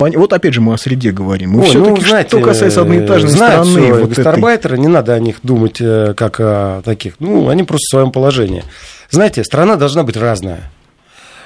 [0.00, 1.60] пон- вот опять же мы о среде говорим.
[1.60, 5.14] И Ой, ну, знаете, что касается одноэтажной знают страны, всё, вот этой- гастарбайтеры, не надо
[5.14, 7.14] о них думать э, как о таких.
[7.20, 8.64] Ну, они просто в своем положении.
[9.10, 10.70] Знаете, страна должна быть разная.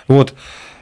[0.08, 0.34] Вот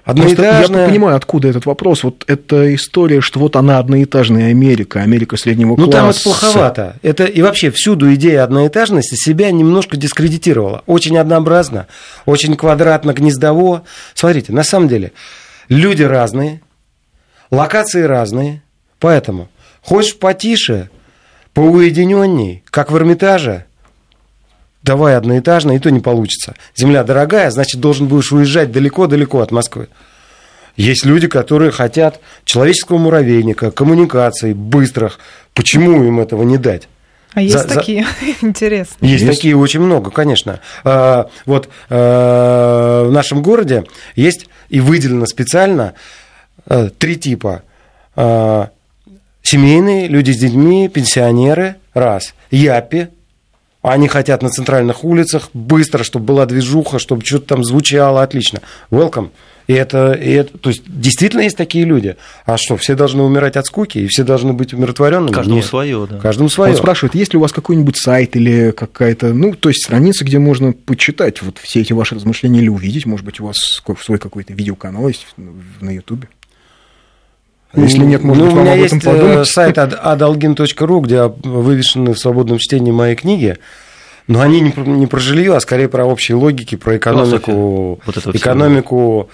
[0.05, 0.89] Просто я Одноэтажная.
[0.89, 2.03] понимаю, откуда этот вопрос.
[2.03, 5.93] Вот эта история, что вот она одноэтажная Америка, Америка среднего Ну, класса.
[5.93, 6.97] там это плоховато.
[7.03, 10.83] Это и вообще всюду идея одноэтажности себя немножко дискредитировала.
[10.87, 11.87] Очень однообразно,
[12.27, 13.83] очень квадратно-гнездово.
[14.15, 15.13] Смотрите, на самом деле,
[15.69, 16.63] люди разные,
[17.53, 18.63] локации разные,
[18.99, 19.49] поэтому
[19.83, 20.91] хочешь потише,
[21.55, 23.67] поуединенней, как в Эрмитаже,
[24.83, 26.55] давай одноэтажно, и то не получится.
[26.75, 29.89] Земля дорогая, значит, должен будешь уезжать далеко-далеко от Москвы.
[30.77, 35.19] Есть люди, которые хотят человеческого муравейника, коммуникаций быстрых.
[35.53, 36.89] Почему им этого не дать?
[37.35, 38.07] А есть За- за- такие
[38.41, 39.13] интересные.
[39.13, 39.37] Есть, Есть.
[39.39, 40.61] такие очень много, конечно.
[40.85, 43.85] А, Вот а, в нашем городе
[44.17, 45.93] есть и выделено специально
[46.99, 47.63] три типа.
[48.15, 48.71] А,
[49.43, 52.33] Семейные, люди с детьми, пенсионеры, раз.
[52.53, 53.09] Япи,
[53.83, 58.61] они хотят на центральных улицах быстро, чтобы была движуха, чтобы что-то там звучало отлично.
[58.91, 59.31] Welcome.
[59.67, 62.17] И это, и это, то есть действительно есть такие люди.
[62.47, 65.33] А что, все должны умирать от скуки и все должны быть умиротворенными?
[65.33, 65.67] Каждому Нет.
[65.67, 66.19] свое, да.
[66.19, 66.77] Каждому Он свое.
[66.77, 70.73] спрашивает, есть ли у вас какой-нибудь сайт или какая-то, ну, то есть страница, где можно
[70.73, 73.57] почитать вот все эти ваши размышления или увидеть, может быть, у вас
[74.01, 75.27] свой какой-то видеоканал есть
[75.81, 76.29] на Ютубе?
[77.75, 79.49] Если нет, может ну, быть, у вам меня об этом есть э, подумать?
[79.49, 83.57] сайт adalgin.ru, где вывешены в свободном чтении мои книги.
[84.27, 88.01] Но они не про, не про жилье, а скорее про общие логики, про экономику, Философия
[88.07, 88.33] вот всего.
[88.33, 89.31] экономику,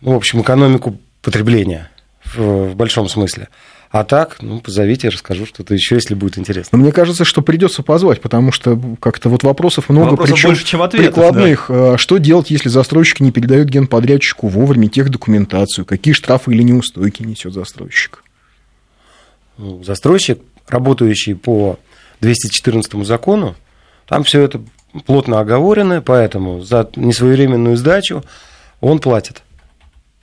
[0.00, 1.90] ну, в общем, экономику потребления
[2.24, 3.48] в, в большом смысле.
[3.90, 6.78] А так, ну, позовите, расскажу что-то еще, если будет интересно.
[6.78, 10.64] Но мне кажется, что придется позвать, потому что как-то вот вопросов много, Вопросов причем больше,
[10.64, 11.70] чем ответов, прикладных.
[11.70, 15.84] А Что делать, если застройщик не передает генподрядчику вовремя техдокументацию?
[15.84, 18.22] Какие штрафы или неустойки несет застройщик?
[19.58, 20.38] Ну, застройщик,
[20.68, 21.76] работающий по
[22.20, 23.56] 214 закону,
[24.06, 24.60] там все это
[25.04, 28.22] плотно оговорено, поэтому за несвоевременную сдачу
[28.80, 29.42] он платит.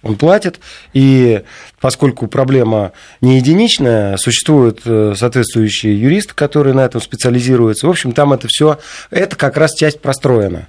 [0.04, 0.60] Он платит,
[0.94, 1.42] и
[1.82, 7.88] поскольку проблема не единичная, существуют э, соответствующие юристы, которые на этом специализируются.
[7.88, 8.78] В общем, там это все,
[9.10, 10.68] это как раз часть простроена.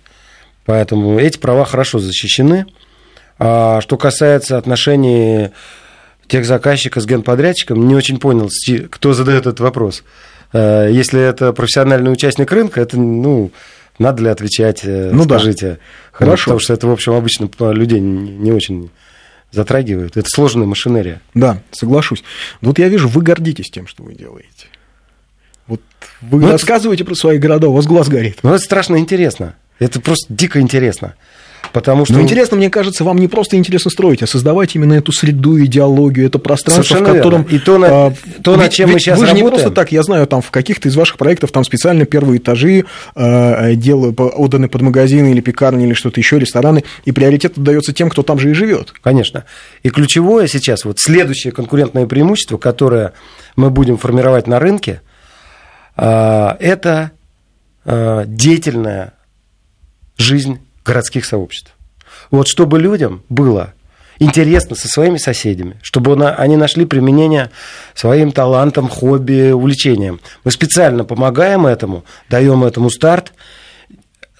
[0.64, 2.66] Поэтому эти права хорошо защищены.
[3.39, 5.51] А что касается отношений
[6.26, 8.51] тех заказчика с генподрядчиком, не очень понял,
[8.91, 10.05] кто задает этот вопрос.
[10.53, 13.51] Э, Если это профессиональный участник рынка, это, ну,
[13.99, 15.39] надо ли отвечать, э, Ну да.
[15.39, 15.79] скажите.
[16.12, 16.45] Хорошо.
[16.45, 18.91] Потому что это, в общем, обычно людей не очень
[19.51, 20.16] затрагивает.
[20.16, 21.20] Это сложная машинерия.
[21.34, 22.22] Да, соглашусь.
[22.61, 24.66] Но Вот я вижу, вы гордитесь тем, что вы делаете.
[25.66, 25.80] Вот
[26.20, 28.38] вы Ну, это- рассказываете про свои города, у вас глаз горит.
[28.42, 29.55] Но это страшно интересно.
[29.78, 31.14] Это просто дико интересно.
[31.73, 32.15] Потому что...
[32.15, 36.27] Но интересно, мне кажется, вам не просто интересно строить, а создавать именно эту среду, идеологию,
[36.27, 37.43] это пространство, в котором...
[37.43, 37.55] верно.
[37.55, 39.65] И то, на- а, то, ведь- чем мы сейчас Вы же не работаем.
[39.65, 42.85] просто так, я знаю, там в каких-то из ваших проектов там специально первые этажи
[43.15, 48.09] э, дел- отданы под магазины или пекарни или что-то еще, рестораны, и приоритет отдается тем,
[48.09, 48.93] кто там же и живет.
[49.03, 49.45] Конечно.
[49.83, 53.13] И ключевое сейчас, вот следующее конкурентное преимущество, которое
[53.57, 55.03] мы будем формировать на рынке,
[55.97, 57.11] а, это
[57.85, 59.13] а, деятельная
[60.17, 61.74] жизнь городских сообществ.
[62.30, 63.74] Вот чтобы людям было
[64.18, 67.51] интересно со своими соседями, чтобы они нашли применение
[67.95, 70.20] своим талантам, хобби, увлечениям.
[70.45, 73.32] Мы специально помогаем этому, даем этому старт,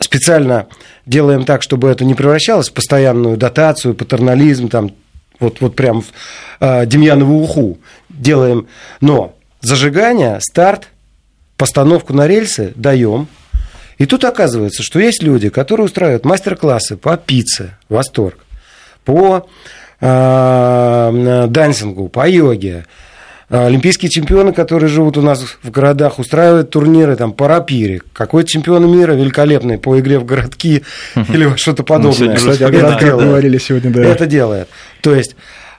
[0.01, 0.67] специально
[1.07, 4.91] делаем так, чтобы это не превращалось в постоянную дотацию, патернализм, там,
[5.39, 6.03] вот, вот прям
[6.61, 7.79] э, Демьянову уху
[8.09, 8.67] делаем.
[9.01, 10.89] Но зажигание, старт,
[11.57, 13.29] постановку на рельсы даем.
[13.99, 18.39] И тут оказывается, что есть люди, которые устраивают мастер-классы по пицце, восторг,
[19.05, 19.49] по
[20.01, 22.85] э, дансингу, по йоге.
[23.51, 28.03] А, Олимпийские чемпионы, которые живут у нас в городах, устраивают турниры там, по рапире.
[28.13, 30.85] Какой-то чемпион мира великолепный по игре в городки
[31.29, 32.37] или что-то подобное.
[32.37, 32.71] уже Кстати,
[33.01, 34.05] говорили сегодня, да.
[34.05, 34.69] Это делает.
[35.01, 35.35] То есть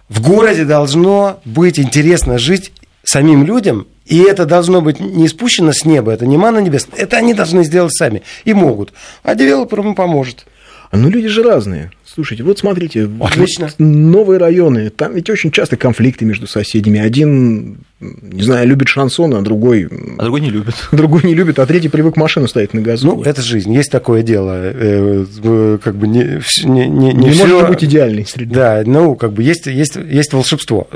[0.09, 2.72] в городе должно быть интересно жить
[3.10, 7.18] самим людям, и это должно быть не спущено с неба, это не мана небесная, это
[7.18, 8.93] они должны сделать сами и могут.
[9.24, 10.45] А девелопер им поможет.
[10.91, 11.91] Ну, люди же разные.
[12.03, 13.66] Слушайте, вот смотрите, Отлично.
[13.68, 16.99] вот новые районы, там ведь очень часто конфликты между соседями.
[16.99, 19.88] Один, не знаю, любит шансон, а другой,
[20.18, 20.74] А другой не любит.
[20.91, 23.05] другой не любит, а третий привык машину ставить на газу.
[23.05, 24.53] Ну, это жизнь, есть такое дело.
[24.55, 28.55] Э, э, Как бы не, не, не, не, всё- может быть идеальной среды.
[28.55, 30.88] Да, ну, как бы есть, есть, есть волшебство.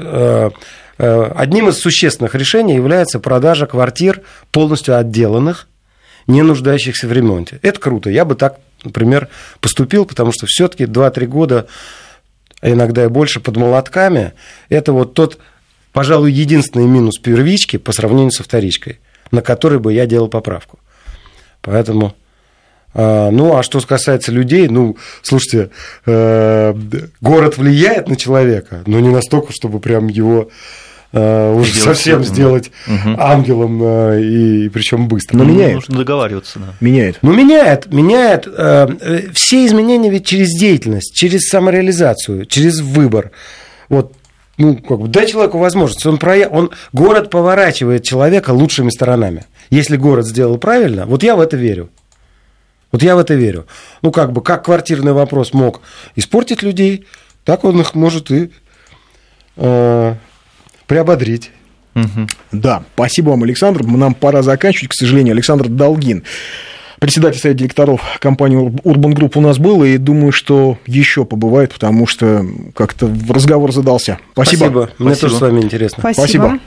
[0.98, 4.22] Э, Одним из существенных решений является продажа квартир
[4.52, 5.68] полностью отделанных,
[6.28, 7.60] не нуждающихся в ремонте.
[7.62, 8.10] Это круто.
[8.10, 9.30] Я бы так, например,
[9.60, 11.68] поступил, потому что все-таки 2-3 года,
[12.62, 14.34] а иногда и больше под молотками,
[14.70, 15.38] это вот тот,
[15.92, 19.00] пожалуй, единственный минус первички по сравнению со вторичкой,
[19.32, 20.80] на который бы я делал поправку.
[21.62, 22.16] Поэтому
[23.32, 25.70] ну, а что касается людей, ну, слушайте,
[26.06, 26.74] э,
[27.22, 30.50] город влияет на человека, но не настолько, чтобы прям его
[31.12, 33.16] э, уже Сделать совсем всё, сделать Мгм.
[33.20, 35.38] ангелом, э, и причем быстро.
[35.38, 35.76] Но Ну, меняет.
[35.76, 36.74] Нужно договариваться, да.
[36.82, 37.20] Меняет.
[37.22, 38.48] Ну, меняет, меняет.
[39.36, 43.30] все изменения ведь через деятельность, через самореализацию, через выбор.
[43.90, 44.14] Вот,
[44.58, 46.06] ну, как бы, дай человеку возможность.
[46.06, 46.48] Он, проя...
[46.48, 49.46] он, город поворачивает человека лучшими сторонами.
[49.70, 51.90] Если город сделал правильно, вот я в это верю.
[52.94, 53.66] Вот я в это верю.
[54.04, 55.82] Ну, как бы, как квартирный вопрос мог
[56.16, 57.06] испортить людей,
[57.44, 58.52] так он их может и
[59.58, 60.16] э,
[60.86, 61.52] приободрить.
[61.96, 62.28] Мгм.
[62.52, 63.84] Да, спасибо вам, Александр.
[63.84, 65.34] Нам пора заканчивать, к сожалению.
[65.34, 66.24] Александр Долгин,
[67.00, 72.06] председатель совета директоров компании Urban Group у нас был, и думаю, что еще побывает, потому
[72.06, 74.20] что как-то разговор задался.
[74.34, 74.92] Спасибо.
[75.00, 75.20] Мне Спасибо.
[75.20, 75.98] тоже с вами интересно.
[76.02, 76.22] Спасибо.
[76.22, 76.60] Спасибо.